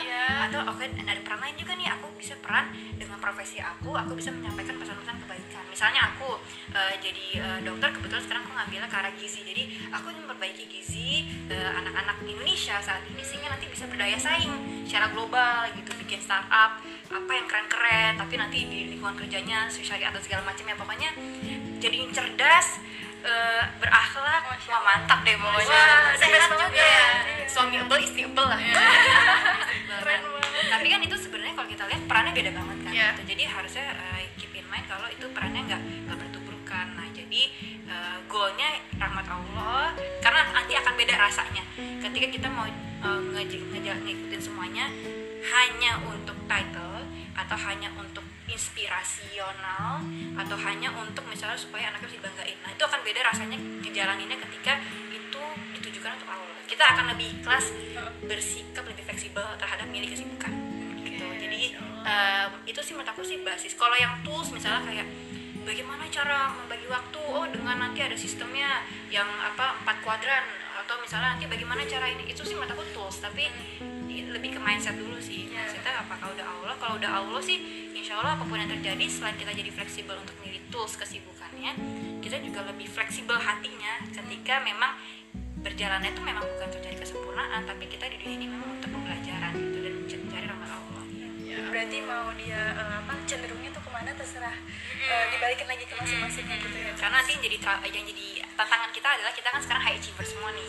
iya. 0.00 0.24
atau 0.48 0.60
oke 0.72 0.84
ada 0.88 1.20
peran 1.20 1.40
lain 1.44 1.56
juga 1.60 1.72
nih? 1.76 1.88
Aku 2.00 2.06
bisa 2.16 2.34
peran 2.40 2.72
profesi 3.20 3.60
aku 3.60 3.92
aku 3.92 4.16
bisa 4.16 4.32
menyampaikan 4.32 4.80
pesan-pesan 4.80 5.16
kebaikan. 5.24 5.64
Misalnya 5.68 6.10
aku 6.10 6.40
eh, 6.72 6.94
jadi 6.98 7.26
eh, 7.38 7.58
dokter 7.62 7.92
kebetulan 7.92 8.22
sekarang 8.24 8.42
aku 8.48 8.52
ngambilnya 8.56 8.88
ke 8.88 8.96
arah 8.96 9.12
gizi. 9.14 9.40
Jadi 9.44 9.62
aku 9.92 10.10
ingin 10.10 10.24
memperbaiki 10.26 10.64
gizi 10.66 11.28
eh, 11.52 11.70
anak-anak 11.70 12.24
Indonesia 12.24 12.80
saat 12.80 13.04
ini 13.06 13.22
sehingga 13.22 13.52
nanti 13.52 13.68
bisa 13.68 13.84
berdaya 13.86 14.16
saing 14.16 14.84
secara 14.88 15.12
global 15.12 15.68
gitu 15.76 15.92
bikin 16.02 16.18
startup 16.18 16.82
apa 17.10 17.30
yang 17.30 17.46
keren-keren 17.46 18.18
tapi 18.18 18.34
nanti 18.34 18.66
di 18.66 18.80
lingkungan 18.94 19.14
kerjanya 19.14 19.70
syariat 19.70 20.10
atau 20.10 20.22
segala 20.22 20.42
macam 20.46 20.62
ya 20.66 20.74
pokoknya 20.74 21.10
jadi 21.78 21.98
cerdas 22.10 22.82
eh, 23.22 23.62
berakhlak 23.78 24.42
wah 24.46 24.82
mantap 24.86 25.20
deh 25.26 25.34
pokoknya. 25.34 25.70
Wah, 25.70 26.14
sehat 26.14 26.50
juga. 26.54 26.70
ya. 26.78 27.06
suami 27.50 27.76
ebel 27.82 27.98
istri 28.02 28.22
ebel 28.24 28.46
lah. 28.46 28.60
Keren 30.00 30.20
banget. 30.22 30.39
Tapi 30.70 30.86
kan 30.86 31.00
itu 31.02 31.16
sebenarnya 31.18 31.54
kalau 31.58 31.68
kita 31.68 31.84
lihat 31.90 32.02
perannya 32.06 32.32
beda 32.32 32.50
banget 32.54 32.78
kan 32.86 32.92
Iya. 32.94 33.08
gitu. 33.12 33.22
jadi 33.34 33.42
harusnya 33.50 33.86
uh, 33.90 34.22
keep 34.38 34.52
in 34.54 34.66
mind 34.70 34.86
kalau 34.86 35.08
itu 35.10 35.26
perannya 35.34 35.62
nggak 35.66 35.80
nggak 36.06 36.18
bertuburkan 36.22 36.86
nah 36.94 37.06
jadi 37.10 37.42
uh, 37.90 38.16
goalnya 38.30 38.70
rahmat 38.96 39.26
Allah 39.26 39.92
karena 40.22 40.40
nanti 40.54 40.72
akan 40.74 40.94
beda 40.94 41.14
rasanya 41.18 41.62
ketika 42.00 42.26
kita 42.30 42.48
mau 42.48 42.66
uh, 43.02 43.20
ngikutin 43.34 44.40
semuanya 44.40 44.86
hanya 45.50 45.98
untuk 46.06 46.36
title 46.46 47.02
atau 47.34 47.56
hanya 47.66 47.88
untuk 47.96 48.22
inspirasional 48.46 50.02
atau 50.36 50.56
hanya 50.66 50.90
untuk 50.94 51.24
misalnya 51.26 51.56
supaya 51.56 51.88
anaknya 51.90 52.10
bisa 52.12 52.18
dibanggain 52.20 52.58
nah 52.62 52.70
itu 52.70 52.82
akan 52.84 53.00
beda 53.02 53.20
rasanya 53.24 53.58
ngejalaninnya 53.82 54.38
ketika 54.48 54.72
itu 55.10 55.42
ditujukan 55.78 56.10
untuk 56.18 56.28
Allah 56.28 56.49
kita 56.70 56.84
akan 56.86 57.10
lebih 57.10 57.42
ikhlas 57.42 57.74
bersikap 58.22 58.86
lebih 58.86 59.02
fleksibel 59.02 59.42
terhadap 59.58 59.90
milih 59.90 60.06
kesibukan. 60.06 60.54
Gitu. 61.02 61.26
Jadi 61.26 61.74
eh, 62.06 62.46
itu 62.70 62.78
sih 62.78 62.94
menurut 62.94 63.10
aku 63.10 63.26
sih 63.26 63.42
basis. 63.42 63.74
Kalau 63.74 63.98
yang 63.98 64.22
tools 64.22 64.54
misalnya 64.54 64.86
kayak 64.86 65.06
bagaimana 65.66 66.06
cara 66.06 66.54
membagi 66.54 66.86
waktu? 66.86 67.18
Oh 67.26 67.42
dengan 67.50 67.82
nanti 67.82 68.06
ada 68.06 68.14
sistemnya 68.14 68.86
yang 69.10 69.26
apa 69.26 69.82
empat 69.82 69.96
kuadran. 70.06 70.46
Atau 70.78 71.02
misalnya 71.02 71.34
nanti 71.34 71.50
bagaimana 71.50 71.82
cara 71.90 72.06
ini? 72.06 72.30
Itu 72.30 72.46
sih 72.46 72.54
menurut 72.54 72.78
aku 72.78 72.86
tools. 72.94 73.18
Tapi 73.18 73.50
lebih 74.30 74.54
ke 74.54 74.60
mindset 74.62 74.94
dulu 74.94 75.18
sih. 75.18 75.50
Mindsetnya 75.50 76.06
apakah 76.06 76.30
udah 76.30 76.46
Allah 76.46 76.74
kalau 76.78 76.94
udah 77.02 77.10
Allah 77.18 77.42
sih 77.42 77.90
insya 78.00 78.16
Allah 78.16 78.32
apa 78.38 78.48
pun 78.48 78.56
yang 78.56 78.66
terjadi 78.66 79.04
selain 79.12 79.36
kita 79.36 79.52
jadi 79.52 79.70
fleksibel 79.76 80.16
untuk 80.16 80.32
milih 80.40 80.58
tools 80.72 80.96
kesibukannya 80.96 81.76
kita 82.24 82.40
juga 82.40 82.64
lebih 82.64 82.88
fleksibel 82.88 83.36
hatinya 83.36 84.00
ketika 84.08 84.56
memang 84.64 84.96
berjalannya 85.60 86.10
itu 86.12 86.22
memang 86.24 86.44
bukan 86.44 86.66
untuk 86.72 86.80
cari 86.80 86.96
kesempurnaan 86.96 87.60
tapi 87.68 87.84
kita 87.88 88.04
di 88.08 88.16
dunia 88.20 88.36
ini 88.40 88.46
memang 88.48 88.68
untuk 88.80 88.90
pembelajaran 88.92 89.52
gitu 89.56 89.78
dan 89.84 89.92
mencari 90.00 90.46
rahmat 90.48 90.70
Allah. 90.72 91.04
Berarti 91.70 91.96
mau 92.04 92.28
dia 92.36 92.62
eh, 92.76 92.94
apa 93.04 93.12
cenderungnya 93.28 93.70
tuh 93.72 93.82
ke 93.84 93.90
mana 93.92 94.10
terserah 94.16 94.56
Eh, 95.00 95.26
dibalikin 95.32 95.66
lagi 95.66 95.84
ke 95.88 95.94
masing-masingnya 95.96 96.56
gitu 96.60 96.76
ya. 96.76 96.92
Karena 96.94 97.24
nanti 97.24 97.34
yang 97.34 97.42
jadi 97.42 97.56
yang 97.88 98.06
jadi 98.06 98.26
tantangan 98.52 98.90
kita 98.92 99.08
adalah 99.16 99.32
kita 99.32 99.48
kan 99.48 99.60
sekarang 99.64 99.82
high 99.82 99.96
achiever 99.96 100.22
semua 100.28 100.52
nih. 100.52 100.68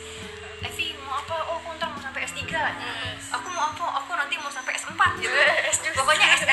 Evi 0.65 0.95
mau 1.03 1.19
apa? 1.19 1.35
Oh 1.51 1.59
aku 1.59 1.75
ntar 1.75 1.89
mau 1.91 1.99
sampai 1.99 2.25
S3 2.25 2.41
aku 3.33 3.47
mau 3.51 3.69
apa? 3.69 3.85
Aku 4.01 4.11
nanti 4.17 4.39
mau 4.39 4.49
sampai 4.49 4.73
S4 4.77 5.01
gitu 5.19 5.37
pokoknya 5.99 6.25
SS 6.37 6.50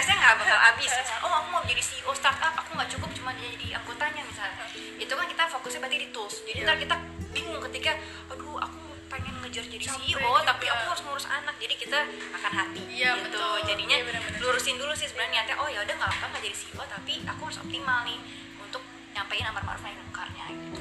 kita 11.89 12.05
akan 12.37 12.53
hati 12.55 12.81
Iya, 12.87 13.17
gitu. 13.17 13.25
betul. 13.33 13.57
jadinya 13.65 13.97
Iya, 13.97 14.05
benar-benar. 14.05 14.41
lurusin 14.45 14.77
dulu 14.77 14.93
sih 14.93 15.09
sebenarnya 15.09 15.33
niatnya 15.41 15.57
oh 15.57 15.69
ya 15.69 15.81
udah 15.81 15.95
nggak 15.95 16.13
apa 16.13 16.25
nggak 16.29 16.43
jadi 16.43 16.57
CEO 16.59 16.85
tapi 16.85 17.15
aku 17.25 17.41
harus 17.43 17.59
optimal 17.59 17.99
nih 18.05 18.19
untuk 18.59 18.83
nyampein 19.11 19.47
amar 19.47 19.63
ma'ruf 19.63 19.81
nahi 19.81 19.97
mungkarnya 19.99 20.45
gitu. 20.53 20.81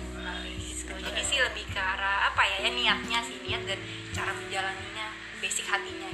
Gitu. 0.51 0.93
jadi 0.99 1.21
sih 1.21 1.39
lebih 1.41 1.63
ke 1.67 1.79
arah 1.79 2.27
apa 2.27 2.41
ya 2.43 2.57
ya 2.59 2.69
niatnya 2.69 3.19
sih 3.21 3.39
niat 3.41 3.63
dan 3.63 3.79
cara 4.09 4.31
menjalaninya 4.31 5.07
basic 5.37 5.63
hatinya 5.65 6.11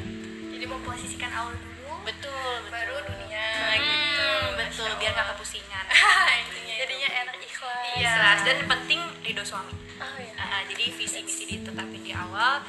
jadi 0.50 0.66
memposisikan 0.68 1.30
awal 1.32 1.54
dulu 1.54 1.94
betul 2.04 2.54
baru 2.70 3.02
dunia 3.02 3.46
Hmm, 3.74 3.78
gitu. 3.78 4.30
betul. 4.56 4.86
Masya 4.86 4.98
biar 4.98 5.12
nggak 5.14 5.28
kepusingan. 5.34 5.86
Intinya 6.44 6.74
itu. 6.74 6.82
jadinya 6.84 7.10
enak 7.18 7.38
ikhlas. 7.40 7.86
Iya. 7.96 8.16
Dan 8.44 8.58
penting 8.68 9.00
ridho 9.22 9.44
suami. 9.44 9.74
Oh 9.98 10.18
ya 10.18 10.34
Nah, 10.36 10.62
jadi 10.66 10.86
visi 10.92 11.20
misi 11.22 11.44
ditetapin 11.48 12.02
di 12.02 12.12
awal 12.12 12.62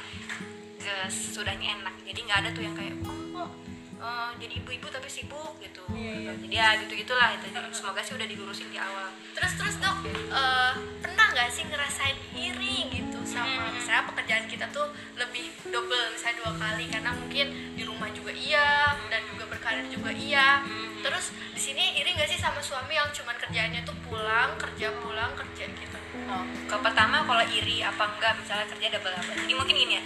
ke 0.85 0.95
sudahnya 1.09 1.81
enak. 1.81 1.95
Jadi 2.05 2.19
nggak 2.29 2.39
ada 2.45 2.49
tuh 2.53 2.61
yang 2.61 2.75
kayak 2.77 2.93
oh 3.01 3.17
kok 3.33 3.49
eh, 3.97 4.31
jadi 4.37 4.53
ibu-ibu 4.61 4.87
tapi 4.93 5.09
sibuk 5.09 5.57
gitu. 5.57 5.81
Iya, 5.89 6.13
iya. 6.21 6.31
jadi 6.37 6.55
ya 6.55 6.67
gitu 6.85 6.93
gitulah 6.93 7.33
itu. 7.33 7.49
Jadi 7.49 7.73
semoga 7.73 8.01
sih 8.05 8.13
udah 8.13 8.27
dilurusin 8.29 8.69
di 8.69 8.77
awal. 8.77 9.09
Terus 9.33 9.53
terus 9.57 9.75
dok 9.81 9.97
eh, 10.29 10.73
pernah 11.01 11.25
nggak 11.33 11.49
sih 11.49 11.65
ngerasain 11.65 12.17
iri 12.37 12.93
gitu 12.93 13.19
sama 13.25 13.73
misalnya 13.73 14.05
pekerjaan 14.13 14.45
kita 14.45 14.69
tuh 14.69 14.93
lebih 15.17 15.49
double 15.73 16.05
misalnya 16.13 16.45
dua 16.45 16.53
kali? 16.53 16.85
Karena 16.85 17.11
mungkin 17.17 17.47
di 17.73 17.83
rumah 17.83 18.09
juga 18.13 18.29
iya 18.37 18.93
dan 19.09 19.25
juga 19.25 19.49
berkarir 19.49 19.89
juga 19.89 20.13
iya. 20.13 20.61
Terus 21.01 21.33
di 21.57 21.61
sini 21.61 21.97
iri 21.97 22.13
nggak 22.13 22.29
sih 22.29 22.37
sama 22.37 22.61
suami 22.61 22.93
yang 22.93 23.09
cuman 23.09 23.33
kerjaannya 23.41 23.81
tuh 23.81 23.97
pulang 24.05 24.53
kerja 24.61 24.93
pulang 25.01 25.33
kerja 25.33 25.65
gitu? 25.65 25.97
Oh, 26.25 26.41
ke 26.41 26.77
pertama 26.79 27.21
kalau 27.27 27.45
iri 27.53 27.83
apa 27.85 28.17
enggak 28.17 28.33
misalnya 28.39 28.65
kerja 28.71 28.97
double 28.97 29.13
double 29.13 29.35
jadi 29.45 29.53
mungkin 29.53 29.75
gini 29.77 29.93
ya 29.99 30.03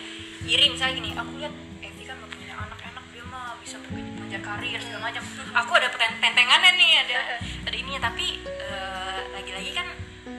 iri 0.48 0.66
misalnya 0.72 0.94
gini 0.96 1.10
aku 1.16 1.32
lihat 1.40 1.54
Evi 1.84 2.04
kan 2.08 2.16
punya 2.24 2.56
anak 2.56 2.80
enak 2.80 3.06
dia 3.12 3.24
mah 3.28 3.56
bisa 3.60 3.76
mengejar 3.92 4.42
karir 4.44 4.80
segala 4.80 5.12
macam. 5.12 5.24
Aku 5.64 5.72
ada 5.76 5.88
ten- 5.92 6.20
tentengannya 6.20 6.72
nih 6.76 6.92
ada 7.08 7.20
ada 7.68 7.76
ininya. 7.76 8.02
Tapi 8.12 8.44
eh, 8.48 9.20
lagi-lagi 9.36 9.72
kan 9.76 9.88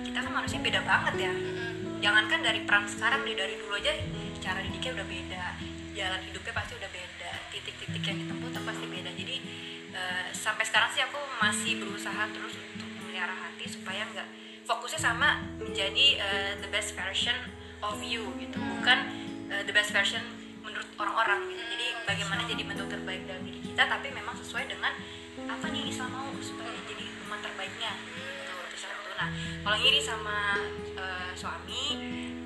kita 0.05 0.19
kan 0.25 0.33
manusia 0.33 0.59
beda 0.61 0.81
banget 0.85 1.15
ya. 1.29 1.33
Jangankan 2.01 2.41
dari 2.41 2.65
peran 2.65 2.89
sekarang 2.89 3.25
deh 3.29 3.37
dari 3.37 3.61
dulu 3.61 3.77
aja 3.77 3.93
cara 4.41 4.65
didiknya 4.65 5.01
udah 5.01 5.07
beda. 5.07 5.45
Jalan 5.93 6.21
hidupnya 6.25 6.53
pasti 6.57 6.73
udah 6.81 6.91
beda. 6.91 7.31
Titik-titik 7.53 8.03
yang 8.05 8.19
ditempuh 8.25 8.51
pasti 8.65 8.85
beda. 8.89 9.11
Jadi 9.13 9.37
eh, 9.93 10.27
sampai 10.33 10.65
sekarang 10.65 10.91
sih 10.97 11.03
aku 11.05 11.21
masih 11.41 11.73
berusaha 11.81 12.25
terus 12.33 12.57
untuk 12.57 12.89
memelihara 13.01 13.37
hati 13.37 13.69
supaya 13.69 14.07
nggak 14.09 14.29
fokusnya 14.65 15.01
sama 15.03 15.45
menjadi 15.61 16.07
eh, 16.21 16.53
the 16.63 16.69
best 16.71 16.97
version 16.97 17.37
of 17.85 18.01
you 18.01 18.25
gitu. 18.41 18.57
Bukan 18.57 18.99
eh, 19.51 19.63
the 19.67 19.75
best 19.75 19.91
version 19.91 20.23
menurut 20.63 20.87
orang-orang 20.97 21.51
gitu. 21.51 21.63
Jadi 21.67 21.87
bagaimana 22.07 22.43
jadi 22.47 22.63
bentuk 22.65 22.89
terbaik 22.89 23.23
dalam 23.27 23.43
diri 23.45 23.61
kita 23.61 23.83
tapi 23.87 24.09
memang 24.15 24.35
sesuai 24.39 24.65
dengan 24.71 24.93
apa 25.47 25.67
nih 25.73 25.91
Islam 25.91 26.11
mau 26.15 26.31
supaya 26.41 26.71
jadi 26.87 27.05
umat 27.27 27.41
terbaiknya. 27.43 27.93
Gitu 28.15 28.31
itu. 28.31 28.57
Satu 28.79 29.11
nah 29.19 29.29
kalau 29.67 29.77
ngiri 29.81 30.01
sama 30.01 30.57
eh, 30.97 31.31
suami 31.35 31.83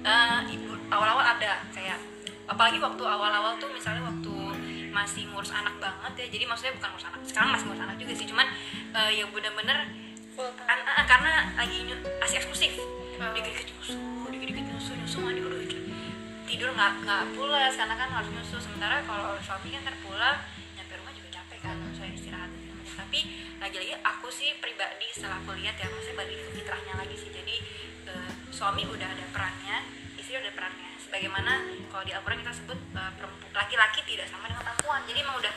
eh, 0.03 0.41
ibu 0.55 0.73
awal-awal 0.91 1.25
ada 1.37 1.63
kayak 1.71 1.99
apalagi 2.45 2.77
waktu 2.77 3.01
awal-awal 3.01 3.57
tuh 3.57 3.73
misalnya 3.73 4.05
waktu 4.05 4.35
masih 4.93 5.27
ngurus 5.33 5.51
anak 5.51 5.75
banget 5.81 6.13
ya 6.23 6.27
jadi 6.39 6.45
maksudnya 6.47 6.77
bukan 6.77 6.89
ngurus 6.95 7.07
anak 7.09 7.21
sekarang 7.25 7.49
masih 7.57 7.65
ngurus 7.67 7.83
anak 7.83 7.97
juga 7.99 8.13
sih 8.15 8.27
cuman 8.29 8.47
time. 10.37 10.71
An- 10.71 10.87
an- 10.87 11.09
karena 11.09 11.33
lagi 11.57 11.79
asik 12.21 12.43
eksklusif. 12.45 12.75
Oh. 12.79 13.31
dikit-dikit 13.33 13.71
nyusu 13.71 13.99
dikit-dikit 14.31 14.65
nyusu 14.75 14.93
nyusu 14.99 15.17
mandi 15.23 15.41
udah 15.41 15.59
tidur 16.55 16.71
nggak 16.71 17.03
nggak 17.03 17.23
pulas 17.35 17.75
karena 17.75 17.95
kan 17.99 18.09
harus 18.15 18.31
nyusu 18.31 18.63
sementara 18.63 19.03
kalau 19.03 19.35
suami 19.43 19.75
kan 19.75 19.83
ntar 19.83 19.99
pulang 20.07 20.39
nyampe 20.79 20.95
rumah 21.03 21.11
juga 21.11 21.29
capek 21.35 21.59
kan 21.67 21.75
saya 21.99 22.15
istirahat 22.15 22.47
segala 22.55 22.79
macam. 22.79 22.95
tapi 22.95 23.19
lagi-lagi 23.59 23.95
aku 23.99 24.29
sih 24.31 24.55
pribadi 24.63 25.11
setelah 25.11 25.43
aku 25.43 25.59
lihat 25.59 25.75
ya 25.75 25.91
maksudnya 25.91 26.15
balik 26.23 26.39
ke 26.39 26.51
fitrahnya 26.63 26.95
lagi 26.95 27.17
sih. 27.19 27.31
Jadi 27.35 27.57
eh, 28.07 28.31
suami 28.55 28.87
udah 28.87 29.09
ada 29.09 29.25
perannya 29.35 29.77
istri 30.15 30.39
udah 30.39 30.47
ada 30.47 30.55
perannya. 30.55 30.91
Sebagaimana 31.03 31.53
kalau 31.91 32.05
di 32.07 32.13
Al-Quran 32.15 32.39
kita 32.47 32.55
sebut 32.55 32.79
perempu- 32.95 33.51
laki-laki 33.51 34.01
tidak 34.07 34.31
sama 34.31 34.47
dengan 34.47 34.63
perempuan. 34.63 35.03
Jadi 35.11 35.19
emang 35.27 35.37
udah 35.43 35.55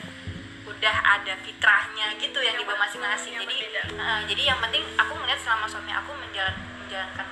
udah 0.66 0.96
ada 1.14 1.34
fitrahnya 1.46 2.06
gitu 2.18 2.38
yang 2.42 2.58
Yang 2.58 2.66
dibawa 2.66 2.90
masing-masing. 2.90 3.38
jadi. 3.38 3.56
Nah, 3.94 4.26
jadi 4.26 4.42
yang 4.50 4.58
penting 4.58 4.82
aku 4.98 5.14
melihat 5.22 5.40
selama 5.46 5.70
suami 5.70 5.94
aku 5.94 6.10
menjalan, 6.18 6.58
menjalankan 6.82 7.24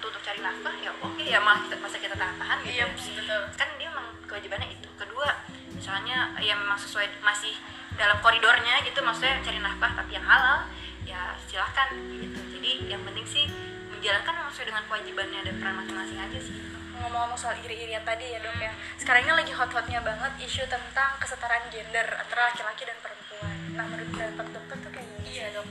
satu 0.00 0.16
untuk 0.16 0.24
cari 0.24 0.40
nafkah 0.40 0.72
ya 0.80 0.88
oke 0.96 1.20
ya 1.20 1.36
malah 1.44 1.60
kita 1.68 1.76
masa 1.76 2.00
kita 2.00 2.16
tahan-tahan 2.16 2.64
gitu. 2.64 2.72
Iya 2.72 2.88
betul. 2.88 3.40
Kan 3.52 3.68
dia 3.76 3.92
memang 3.92 4.08
kewajibannya 4.24 4.72
itu. 4.72 4.88
Kedua 4.96 5.28
misalnya 5.76 6.32
ya 6.40 6.56
memang 6.56 6.80
sesuai 6.80 7.20
masih 7.20 7.52
dalam 8.00 8.16
koridornya 8.24 8.80
gitu 8.80 8.96
maksudnya 9.04 9.44
cari 9.44 9.60
nafkah 9.60 9.92
tapi 9.92 10.16
yang 10.16 10.24
halal 10.24 10.64
ya 11.04 11.36
silahkan 11.44 11.92
gitu. 12.16 12.40
Jadi 12.56 12.88
yang 12.88 13.04
penting 13.04 13.28
sih 13.28 13.44
menjalankan 13.92 14.32
memang 14.40 14.48
sesuai 14.56 14.68
dengan 14.72 14.84
kewajibannya 14.88 15.40
dan 15.44 15.54
peran 15.60 15.74
masing-masing 15.84 16.16
aja 16.16 16.38
sih. 16.40 16.56
Ngomong-ngomong 16.96 17.36
soal 17.36 17.60
iri-irian 17.60 18.00
tadi 18.00 18.24
ya 18.32 18.40
dok 18.40 18.56
ya. 18.56 18.72
Sekarang 18.96 19.28
ini 19.28 19.36
lagi 19.36 19.52
hot-hotnya 19.52 20.00
banget 20.00 20.32
isu 20.48 20.64
tentang 20.64 21.20
kesetaraan 21.20 21.68
gender 21.68 22.08
antara 22.08 22.48
laki-laki 22.48 22.88
dan 22.88 22.96
perempuan. 23.04 23.56
Nah 23.76 23.84
menurut 23.84 24.08
pendapat 24.16 24.48
dokter 24.48 24.76
tuh 24.80 24.92
kayak 24.96 25.08
iya 25.28 25.52
dok 25.52 25.68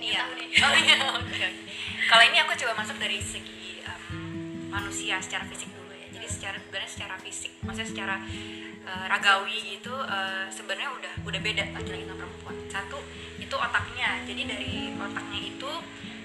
Iya. 0.00 0.22
Oh 0.60 0.72
iya, 0.74 0.96
oke. 1.12 1.46
Kalau 2.06 2.22
ini 2.24 2.38
aku 2.40 2.52
coba 2.56 2.72
masuk 2.76 2.96
dari 2.96 3.20
segi 3.20 3.78
em, 3.80 4.02
manusia 4.66 5.20
secara 5.20 5.44
fisik 5.44 5.70
dulu 5.70 5.92
ya. 5.92 6.08
Jadi 6.10 6.26
secara 6.26 6.56
sebenarnya 6.56 6.90
secara 6.90 7.14
fisik, 7.20 7.52
maksudnya 7.60 7.88
secara 7.88 8.14
eh, 8.82 9.04
ragawi 9.06 9.76
gitu 9.76 9.94
eh, 9.94 10.48
sebenarnya 10.48 10.90
udah 10.90 11.12
udah 11.22 11.40
beda 11.40 11.64
laki-laki 11.70 12.04
sama 12.04 12.16
perempuan. 12.18 12.56
Satu 12.66 12.98
itu 13.36 13.54
otaknya. 13.54 14.24
Jadi 14.24 14.42
dari 14.44 14.72
otaknya 14.96 15.40
itu 15.44 15.70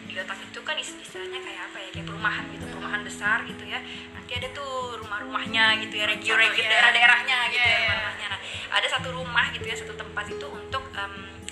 di 0.06 0.14
otak 0.16 0.40
itu 0.42 0.60
kan 0.64 0.76
ist- 0.80 0.96
istilahnya 0.96 1.44
kayak 1.44 1.62
apa 1.68 1.78
ya 1.78 1.90
kayak 1.92 2.08
perumahan 2.08 2.44
gitu 2.48 2.64
perumahan 2.72 3.02
besar 3.04 3.44
gitu 3.44 3.68
ya 3.68 3.84
nanti 4.16 4.32
ada 4.32 4.48
tuh 4.56 4.96
rumah-rumahnya 5.04 5.76
gitu 5.84 5.92
ya 5.92 6.06
regio-regio 6.08 6.64
Iya. 6.64 6.72
daerah-daerahnya 6.72 7.38
gitu 7.52 7.60
Iya, 7.60 7.68
ya 7.68 7.76
iya. 7.76 7.84
rumah-rumahnya 7.92 8.28
nah 8.32 8.40
ada 8.72 8.88
satu 8.88 9.08
rumah 9.12 9.46
gitu 9.52 9.66
ya 9.68 9.76
satu 9.76 9.92
tempat 9.92 10.26
itu 10.32 10.48
untuk 10.48 10.84
untuk 10.88 11.45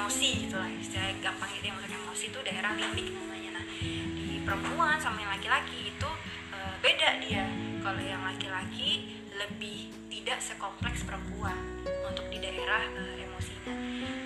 emosi 0.00 0.48
gitu 0.48 0.56
lah 0.56 0.70
istilahnya 0.80 1.20
gampang 1.20 1.52
gitu 1.60 1.68
ya 1.68 1.76
untuk 1.76 1.92
emosi 1.92 2.24
itu 2.32 2.38
daerah 2.40 2.72
limbik 2.72 3.12
namanya. 3.12 3.50
Nah 3.60 3.64
di 4.16 4.40
perempuan 4.40 4.96
sama 4.96 5.20
yang 5.20 5.36
laki-laki 5.36 5.92
itu 5.92 6.10
eh, 6.56 6.74
beda 6.80 7.08
dia. 7.20 7.44
Kalau 7.84 8.00
yang 8.00 8.24
laki-laki 8.24 9.12
lebih 9.36 9.92
tidak 10.08 10.40
sekompleks 10.40 11.04
perempuan 11.04 11.52
untuk 11.84 12.24
di 12.32 12.40
daerah 12.40 12.80
eh, 12.96 13.28
emosinya. 13.28 13.76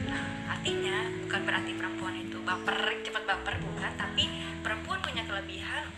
Nah 0.06 0.54
artinya 0.54 1.10
bukan 1.26 1.40
berarti 1.42 1.72
perempuan 1.74 2.14
itu 2.22 2.38
baper 2.46 2.78
cepat 3.02 3.22
baper 3.26 3.54
bukan 3.58 3.92
tapi 3.98 4.30
perempuan 4.62 5.02
punya 5.02 5.26
kelebihan 5.26 5.90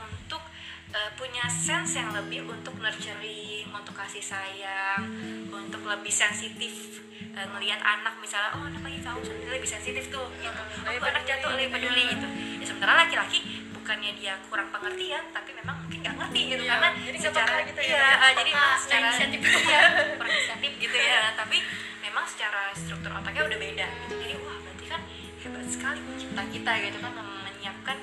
eh, 0.95 1.11
punya 1.19 1.45
sense 1.51 1.99
yang 1.99 2.11
lebih 2.15 2.47
untuk 2.47 2.75
nurturing 2.79 3.67
untuk 3.73 3.95
kasih 3.97 4.23
sayang 4.23 5.03
untuk 5.51 5.83
lebih 5.87 6.13
sensitif 6.13 7.03
eh, 7.37 7.47
ngelihat 7.57 7.81
anak 7.83 8.15
misalnya 8.23 8.55
oh 8.57 8.65
anak 8.67 8.83
lagi 8.83 9.01
kaum 9.03 9.23
lebih 9.23 9.69
sensitif 9.69 10.11
tuh 10.11 10.27
gitu. 10.39 10.63
oh 10.85 10.91
kok 10.91 11.09
anak 11.11 11.25
jatuh 11.27 11.51
lebih 11.57 11.69
peduli 11.75 12.03
gitu. 12.13 12.27
Ya 12.61 12.65
sementara 12.65 12.93
laki-laki 13.07 13.39
bukannya 13.73 14.13
dia 14.19 14.35
kurang 14.51 14.69
pengertian 14.75 15.23
tapi 15.31 15.55
memang 15.55 15.79
mungkin 15.87 15.99
nggak 16.03 16.15
ngerti 16.19 16.41
gitu. 16.51 16.63
Iya, 16.67 16.71
karena 16.75 16.89
jadi 17.07 17.19
secara 17.23 17.55
gitu 17.63 17.81
ya, 17.81 17.87
iya, 17.87 18.03
nggak 18.03 18.31
eh, 18.31 18.35
jadi 18.35 18.51
peka, 18.51 18.59
memang 18.59 18.67
nggak 18.67 18.83
secara 18.83 19.07
inisiatif. 19.07 19.41
iya, 19.71 19.81
kurang 20.19 20.33
inisiatif 20.35 20.73
gitu 20.83 20.97
ya. 20.99 21.21
Tapi 21.39 21.57
memang 22.03 22.25
secara 22.27 22.63
struktur 22.75 23.11
otaknya 23.15 23.43
udah 23.47 23.59
beda 23.59 23.87
gitu. 23.87 24.15
Jadi 24.19 24.35
wah 24.43 24.57
berarti 24.59 24.85
kan 24.91 25.01
hebat 25.39 25.67
sekali 25.71 26.01
pencipta 26.03 26.43
kita 26.51 26.73
gitu 26.83 26.99
kan 26.99 27.13
menyiapkan 27.15 27.97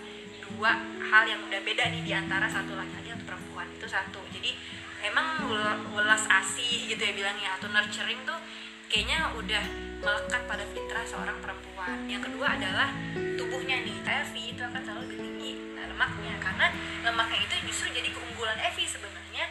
dua 0.63 0.79
hal 1.11 1.27
yang 1.27 1.43
udah 1.43 1.59
beda 1.59 1.91
nih 1.91 2.07
di 2.07 2.15
antara 2.15 2.47
satu 2.47 2.71
laki-laki 2.79 3.11
atau 3.11 3.27
perempuan. 3.27 3.67
Itu 3.75 3.83
satu. 3.83 4.23
Jadi 4.31 4.55
emang 5.03 5.43
welas 5.91 6.23
asih 6.23 6.87
gitu 6.87 7.03
ya 7.03 7.11
bilangnya 7.11 7.59
atau 7.59 7.67
nurturing 7.67 8.23
tuh 8.23 8.39
kayaknya 8.87 9.35
udah 9.35 9.59
melekat 9.99 10.47
pada 10.47 10.63
fitrah 10.71 11.03
seorang 11.03 11.35
perempuan. 11.43 12.07
Yang 12.07 12.31
kedua 12.31 12.55
adalah 12.55 12.95
tubuhnya 13.35 13.83
nih. 13.83 13.91
Evi 14.07 14.55
itu 14.55 14.63
akan 14.63 14.79
selalu 14.87 15.03
lebih 15.03 15.17
tinggi. 15.19 15.51
Nah, 15.75 15.83
lemaknya. 15.91 16.33
Karena 16.39 16.71
lemaknya 17.11 17.39
itu 17.43 17.55
justru 17.67 17.91
jadi 17.91 18.07
keunggulan 18.15 18.55
Evi 18.63 18.87
sebenarnya 18.87 19.45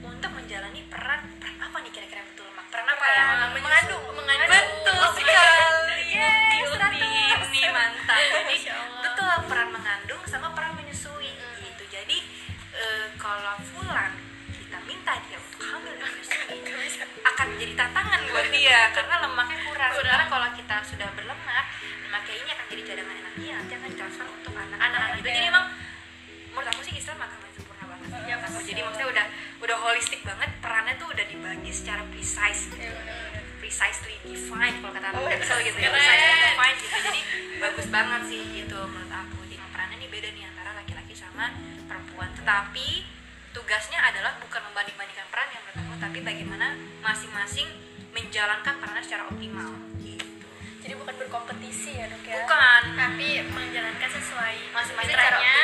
untuk 0.00 0.32
menjalani 0.32 0.80
peran 0.88 1.28
peran 1.44 1.60
apa 1.60 1.76
nih 1.84 1.92
kira-kira 1.92 2.24
betul 2.24 2.48
lemak? 2.48 2.72
Peran 2.72 2.88
apa 2.88 3.04
ya 3.12 3.24
mengandung? 3.52 4.04
mengandung. 4.16 4.48
Betul 4.48 5.04
sekali. 5.12 6.08
Yes, 6.08 7.52
nih 7.52 7.68
mantap. 7.68 8.16
Jadi 8.48 8.56
holistik 29.84 30.24
banget 30.24 30.48
perannya 30.64 30.96
tuh 30.96 31.12
udah 31.12 31.24
dibagi 31.28 31.68
secara 31.68 32.00
precise 32.08 32.72
gitu. 32.72 32.88
precisely 33.60 34.16
defined 34.28 34.76
kalau 34.80 34.92
kata 34.92 35.08
Oh, 35.12 35.24
anak 35.24 35.40
Excel 35.40 35.58
gitu 35.60 35.78
ya 35.80 35.88
precisely 35.92 36.36
defined 36.40 36.78
gitu. 36.80 36.96
Jadi 37.04 37.20
bagus 37.60 37.86
banget 37.92 38.20
sih 38.28 38.40
gitu 38.64 38.78
menurut 38.88 39.12
aku. 39.12 39.40
Jadi 39.48 39.64
perannya 39.72 39.96
ini 40.00 40.08
beda 40.08 40.28
nih 40.32 40.44
antara 40.48 40.70
laki-laki 40.76 41.14
sama 41.16 41.52
perempuan. 41.84 42.28
Tetapi 42.32 42.88
tugasnya 43.52 44.00
adalah 44.04 44.36
bukan 44.40 44.60
membanding-bandingkan 44.72 45.28
peran 45.28 45.48
yang 45.52 45.62
menurut 45.68 45.80
aku 45.80 45.94
tapi 46.00 46.18
bagaimana 46.24 46.66
masing-masing 47.00 47.68
menjalankan 48.12 48.74
perannya 48.80 49.04
secara 49.04 49.22
optimal 49.28 49.68
gitu. 50.00 50.28
Jadi 50.84 50.94
bukan 51.00 51.14
berkompetisi 51.16 51.96
ya 51.96 52.04
dok 52.12 52.24
ya? 52.24 52.44
Bukan. 52.44 52.82
Tapi 53.00 53.28
menjalankan 53.48 54.10
sesuai 54.12 54.54
masing-masing 54.76 55.16
fitrahnya 55.16 55.56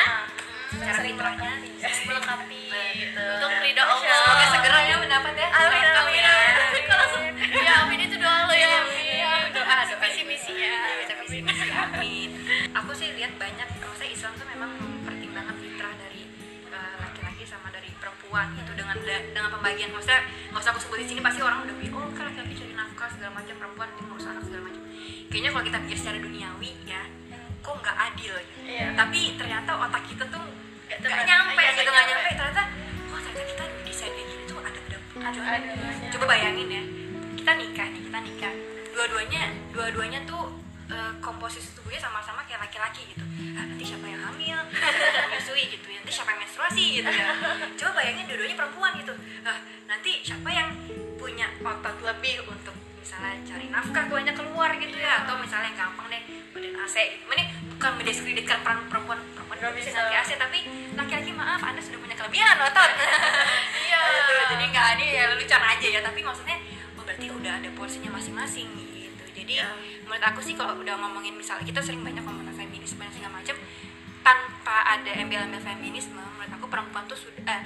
Saling 0.81 1.13
fitrahnya 1.13 1.53
melengkapi. 2.09 2.63
untuk 3.21 3.53
ridho 3.61 3.85
Allah 3.85 4.17
semoga 4.17 4.47
segera 4.49 4.79
ya 4.89 4.97
mendapat 4.97 5.35
ya. 5.37 5.49
Amin, 5.53 5.85
amin, 5.85 6.23
amin. 6.25 6.83
Langsung 6.89 7.25
ya 7.53 7.73
amin 7.85 7.99
itu 8.09 8.17
doa 8.17 8.39
lo 8.49 8.55
ya. 8.57 8.75
Iya, 8.89 9.33
doa 9.53 9.77
doa. 9.85 9.99
Visi 10.09 10.23
misinya 10.25 10.73
Iya, 11.05 11.15
visi 11.21 11.39
misi 11.45 11.69
amin. 11.69 12.31
Aku 12.81 12.91
sih 12.97 13.13
lihat 13.13 13.37
banyak 13.37 13.69
maksudnya 13.85 14.11
Islam 14.11 14.33
tuh 14.41 14.47
memang 14.49 14.71
mempertimbangkan 14.81 15.57
fitrah 15.61 15.93
dari 16.01 16.23
eh, 16.73 16.95
laki-laki 17.05 17.45
sama 17.45 17.69
dari 17.69 17.91
perempuan 18.01 18.57
gitu 18.57 18.73
dengan 18.73 18.97
dengan 19.05 19.51
pembagian. 19.53 19.93
Maksudnya 19.93 20.25
nggak 20.49 20.61
usah 20.65 20.73
aku 20.73 20.81
sebut 20.81 20.99
di 21.05 21.07
sini 21.13 21.21
pasti 21.21 21.45
orang 21.45 21.69
udah 21.69 21.77
bilang 21.77 22.09
oh 22.09 22.13
kan 22.17 22.25
laki-laki 22.33 22.57
cari 22.57 22.73
nafkah 22.73 23.09
segala 23.13 23.33
macam 23.37 23.55
perempuan 23.61 23.89
ngurus 24.01 24.25
anak 24.33 24.43
segala 24.49 24.63
macam. 24.73 24.83
Kayaknya 25.29 25.51
kalau 25.53 25.65
kita 25.69 25.79
pikir 25.85 25.99
secara 26.01 26.19
duniawi 26.19 26.73
ya 26.89 27.03
kok 27.61 27.77
nggak 27.77 27.97
adil 28.13 28.33
gitu. 28.41 28.73
Iya. 28.73 28.97
tapi 28.97 29.37
ternyata 29.37 29.71
otak 29.77 30.03
kita 30.09 30.25
tuh 30.33 30.45
Nggak 30.93 31.11
tepat. 31.13 31.27
nyampe 31.27 31.61
Iya, 31.61 31.73
gitu 31.73 31.91
nggak 31.91 32.05
nyampe. 32.05 32.21
nyampe. 32.21 32.31
Ternyata 32.35 32.63
oh 33.07 33.21
ternyata 33.21 33.45
kita 33.47 33.65
desain 33.85 34.11
kayak 34.11 34.27
gini 34.27 34.43
tuh 34.45 34.59
ada 34.61 34.79
ada 34.81 34.97
Ada. 35.21 36.09
coba 36.11 36.25
bayangin 36.27 36.69
ya 36.69 36.83
kita 37.37 37.53
nikah 37.55 37.87
nih 37.89 38.03
kita 38.05 38.19
nikah. 38.21 38.53
Dua-duanya 38.91 39.43
dua-duanya 39.71 40.21
tuh 40.25 40.43
eh, 40.89 41.13
komposisi 41.19 41.73
tubuhnya 41.73 42.01
sama-sama 42.01 42.43
kayak 42.45 42.61
laki-laki 42.61 43.07
gitu. 43.09 43.25
Ah, 43.53 43.65
nanti 43.65 43.85
siapa 43.85 44.05
yang 44.05 44.21
hamil? 44.21 44.59
Siapa 44.71 45.17
yang 45.17 45.31
menyusui 45.31 45.65
gitu 45.69 45.87
nanti 45.91 46.11
siapa 46.11 46.31
yang 46.31 46.41
menstruasi 46.41 46.85
gitu 46.97 47.11
ya. 47.11 47.27
Coba 47.77 47.91
bayangin 47.97 48.25
dua-duanya 48.27 48.57
perempuan 48.57 48.93
gitu. 48.97 49.13
Ah, 49.43 49.59
nanti 49.87 50.11
siapa 50.21 50.49
yang 50.49 50.69
punya 51.17 51.47
otot 51.61 51.97
lebih 52.01 52.43
untuk 52.45 52.73
misalnya 52.97 53.37
cari 53.45 53.67
nafkah 53.69 54.05
banyak 54.07 54.35
keluar 54.35 54.71
gitu 54.75 54.97
ya. 54.97 55.25
Atau 55.25 55.39
misalnya 55.39 55.71
gampang 55.73 56.07
deh 56.09 56.23
badan 56.51 56.75
AC 56.77 56.95
gitu 57.09 57.25
ini 57.31 57.45
bukan 57.71 57.91
mendiskreditkan 57.97 58.59
peran 58.61 58.79
perempuan 58.87 59.19
perempuan 59.33 59.50
Nggak 59.61 59.73
bisa 59.77 60.01
AC 60.09 60.31
tapi 60.35 60.59
laki-laki 60.97 61.31
maaf 61.37 61.61
anda 61.61 61.79
sudah 61.79 62.01
punya 62.01 62.17
kelebihan 62.17 62.57
otot 62.57 62.91
Iya. 63.87 64.01
gitu 64.17 64.33
jadi 64.57 64.65
nggak 64.73 64.87
adil 64.97 65.09
ya 65.13 65.25
lucuan 65.37 65.65
aja 65.69 65.87
ya 65.87 66.01
tapi 66.01 66.21
maksudnya 66.25 66.57
oh 66.97 67.03
berarti 67.05 67.27
udah 67.29 67.53
ada 67.61 67.69
porsinya 67.77 68.11
masing-masing 68.11 68.69
gitu. 68.73 69.25
Jadi 69.37 69.53
Iya. 69.61 69.69
menurut 70.09 70.25
aku 70.25 70.41
sih 70.41 70.57
kalau 70.57 70.81
udah 70.81 70.97
ngomongin 70.97 71.37
misalnya 71.37 71.69
kita 71.69 71.85
sering 71.85 72.01
banyak 72.01 72.25
ngomongin 72.25 72.57
feminisme 72.57 72.99
dan 72.99 73.13
segala 73.13 73.37
macam 73.37 73.57
tanpa 74.21 74.77
ada 74.85 75.13
embel-embel 75.17 75.61
feminisme 75.61 76.17
menurut 76.17 76.53
aku 76.53 76.67
perempuan 76.69 77.05
tuh 77.05 77.17
sudah 77.17 77.45
eh, 77.45 77.61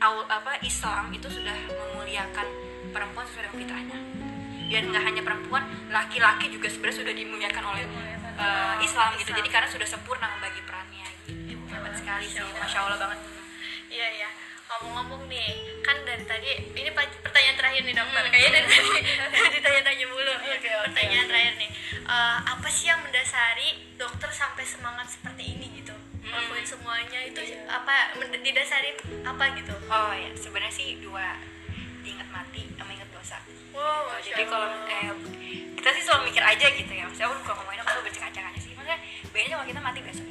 awal 0.00 0.24
apa 0.26 0.58
Islam 0.62 1.10
itu 1.12 1.28
sudah 1.28 1.54
memuliakan 1.68 2.46
perempuan 2.90 3.26
sesuai 3.26 3.50
dengan 3.50 3.58
fitrahnya. 3.58 3.98
Dan 4.70 4.82
nggak 4.94 5.02
hanya 5.02 5.22
perempuan 5.26 5.66
laki-laki 5.90 6.46
juga 6.46 6.70
sebenarnya 6.70 7.02
sudah 7.02 7.10
dimuliakan 7.10 7.64
oleh 7.74 7.84
uh, 8.38 8.78
Islam 8.78 9.18
gitu. 9.18 9.34
Jadi 9.34 9.48
karena 9.50 9.66
sudah 9.66 9.82
sempurna 9.82 10.30
membagi 10.30 10.62
perannya 10.62 11.06
gitu 11.26 11.39
sekali 12.00 12.24
sih 12.26 12.40
masya 12.54 12.78
Allah 12.80 12.98
banget 12.98 13.18
Iya 13.90 14.06
iya. 14.12 14.30
Ngomong-ngomong 14.70 15.26
nih, 15.26 15.50
kan 15.82 15.98
dari 16.00 16.22
tadi 16.22 16.46
ini 16.70 16.94
pertanyaan 16.94 17.58
terakhir 17.58 17.82
nih 17.82 17.90
dokter. 17.90 18.22
Kayaknya 18.24 18.50
dari 18.54 18.68
tadi 18.70 18.90
ditanya-tanya 19.58 20.06
mulu. 20.06 20.30
pertanyaan 20.86 21.26
terakhir 21.26 21.54
nih. 21.58 21.70
Eh, 22.00 22.36
apa 22.46 22.68
sih 22.70 22.86
yang 22.86 23.02
mendasari 23.02 23.68
dokter 23.98 24.30
sampai 24.30 24.62
semangat 24.62 25.10
seperti 25.10 25.58
ini 25.58 25.74
gitu? 25.74 25.90
Ngelakuin 26.22 26.62
semuanya 26.62 27.18
itu 27.24 27.42
apa 27.66 28.14
mend- 28.14 28.38
didasari 28.38 28.94
apa 29.26 29.44
gitu? 29.56 29.74
oh 29.74 30.12
ya 30.12 30.30
sebenarnya 30.32 30.70
sih 30.70 31.02
dua 31.02 31.34
ingat 32.00 32.30
mati 32.30 32.70
sama 32.70 32.94
ingat 32.94 33.10
dosa 33.10 33.42
Wow, 33.70 34.06
Gitu. 34.18 34.30
Jadi 34.30 34.44
kalau 34.46 34.70
eh, 34.86 35.10
kita 35.74 35.90
sih 35.90 36.02
selalu 36.04 36.22
mikir 36.28 36.42
aja 36.44 36.66
gitu 36.70 36.92
ya 36.92 37.04
maksudnya 37.04 37.26
aku 37.26 37.42
kalau 37.42 37.56
ngomongin 37.58 37.80
aku 37.80 37.90
selalu 37.90 38.04
bercakap 38.06 38.30
aja 38.46 38.60
sih 38.60 38.70
maksudnya 38.70 38.98
bedanya 39.26 39.54
kalau 39.56 39.66
kita 39.66 39.80
mati 39.80 40.00
besok 40.00 40.29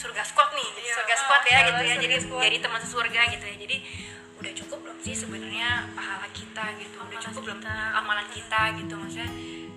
surga 0.00 0.22
squad 0.24 0.50
nih 0.50 0.64
gitu. 0.66 0.80
Iya. 0.82 0.94
surga 0.96 1.14
squad 1.14 1.42
ya 1.44 1.52
Ah, 1.52 1.62
gitu 1.62 1.82
ya. 1.82 1.94
jadi 2.00 2.16
squad. 2.18 2.42
jadi 2.42 2.56
teman 2.58 2.80
sesurga 2.80 3.20
gitu 3.28 3.44
ya. 3.44 3.56
Jadi 3.58 3.76
udah 4.40 4.52
cukup 4.56 4.78
belum 4.80 4.98
sih 5.04 5.14
sebenarnya 5.14 5.68
pahala 5.92 6.26
kita 6.32 6.64
gitu. 6.80 6.96
Udah 6.98 7.18
cukup 7.20 7.40
belum 7.44 7.58
amalan 7.94 8.26
kita 8.32 8.60
gitu. 8.74 8.94
Maksudnya 8.96 9.30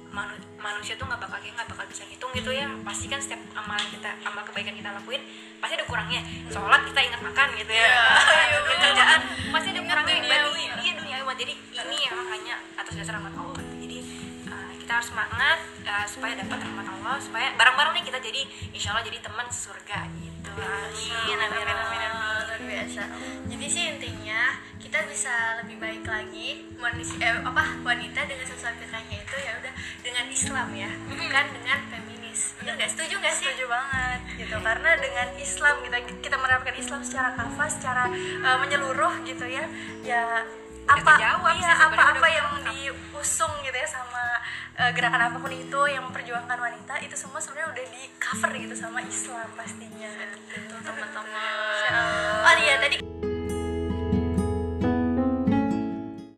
manu- 0.10 0.40
manusia 0.58 0.94
tuh 0.96 1.04
nggak 1.04 1.20
bakal 1.20 1.38
kayak 1.38 1.54
nggak 1.54 1.68
bakal 1.68 1.86
bisa 1.86 2.02
ngitung 2.08 2.32
gitu 2.32 2.52
ya. 2.52 2.68
Pasti 2.82 3.06
kan 3.06 3.20
setiap 3.20 3.42
amalan 3.54 3.84
kita 3.92 4.10
amal 4.24 4.44
kebaikan 4.46 4.74
kita 4.74 4.90
lakuin 4.94 5.22
pasti 5.60 5.74
ada 5.76 5.86
kurangnya. 5.86 6.22
Sholat 6.48 6.82
kita 6.84 7.00
ingat 7.02 7.22
makan 7.22 7.48
gitu 7.56 7.74
ya. 7.74 7.88
Kerjaan 8.84 9.20
pasti 9.52 9.68
ada 9.70 9.82
kurangnya. 9.82 10.16
duniawi. 10.18 10.64
iya 10.80 10.94
dunia 10.96 11.18
jadi 11.34 11.54
ini 11.58 11.98
yang 12.00 12.16
makanya 12.16 12.56
atas 12.78 12.94
dasar 12.94 13.18
rahmat 13.18 13.34
Allah. 13.34 13.58
jadi 13.58 13.63
kita 14.94 15.02
harus 15.02 15.10
semangat 15.10 15.60
uh, 15.90 16.06
supaya 16.06 16.34
dapat 16.38 16.70
rahmat 16.70 16.86
Allah 16.86 17.18
supaya 17.18 17.50
bareng-bareng 17.58 17.98
nih 17.98 18.06
kita 18.14 18.22
jadi 18.22 18.46
insya 18.78 18.94
Allah 18.94 19.02
jadi 19.02 19.26
teman 19.26 19.50
surga 19.50 20.06
gitu. 20.22 20.54
Amin 20.54 21.34
amin 21.34 21.66
amin, 21.66 21.78
amin. 21.82 22.12
luar 22.46 22.62
biasa. 22.62 23.02
Jadi 23.50 23.66
sih 23.74 23.84
intinya 23.90 24.54
kita 24.78 25.02
bisa 25.10 25.34
lebih 25.66 25.82
baik 25.82 26.06
lagi 26.06 26.70
manusia 26.78 27.26
eh, 27.26 27.42
apa 27.42 27.82
wanita 27.82 28.22
dengan 28.30 28.46
sesuai 28.46 28.74
pilihannya 28.86 29.18
itu 29.18 29.36
ya 29.42 29.52
udah 29.66 29.74
dengan 30.06 30.26
Islam 30.30 30.68
ya 30.78 30.90
bukan 31.10 31.46
dengan 31.58 31.80
feminis. 31.90 32.54
Bener 32.62 32.74
nggak? 32.78 32.90
Setuju 32.94 33.18
nggak 33.18 33.34
sih? 33.34 33.50
Setuju 33.50 33.66
banget 33.66 34.20
gitu. 34.46 34.56
Karena 34.62 34.90
dengan 35.02 35.28
Islam 35.42 35.76
kita 35.82 35.98
kita 36.22 36.36
menerapkan 36.38 36.78
Islam 36.78 37.02
secara 37.02 37.34
kafah 37.34 37.70
secara 37.74 38.04
uh, 38.46 38.58
menyeluruh 38.62 39.26
gitu 39.26 39.50
ya 39.50 39.66
ya 40.06 40.46
apa 40.84 41.12
sih 41.16 41.60
iya 41.60 41.72
apa 41.88 42.02
apa 42.18 42.28
yang 42.28 42.50
diusung 42.72 43.54
gitu 43.64 43.78
ya 43.78 43.88
sama 43.88 44.24
uh, 44.80 44.92
gerakan 44.92 45.32
apa 45.32 45.38
pun 45.40 45.52
itu 45.52 45.80
yang 45.88 46.04
memperjuangkan 46.10 46.60
wanita 46.60 46.94
itu 47.02 47.16
semua 47.16 47.40
sebenarnya 47.40 47.72
udah 47.72 47.86
di 47.88 48.04
cover 48.20 48.52
gitu 48.56 48.76
sama 48.76 49.00
Islam 49.04 49.48
pastinya. 49.56 50.12
Teman-teman 50.84 51.26
oh 52.48 52.56
iya 52.60 52.76
tadi 52.80 53.33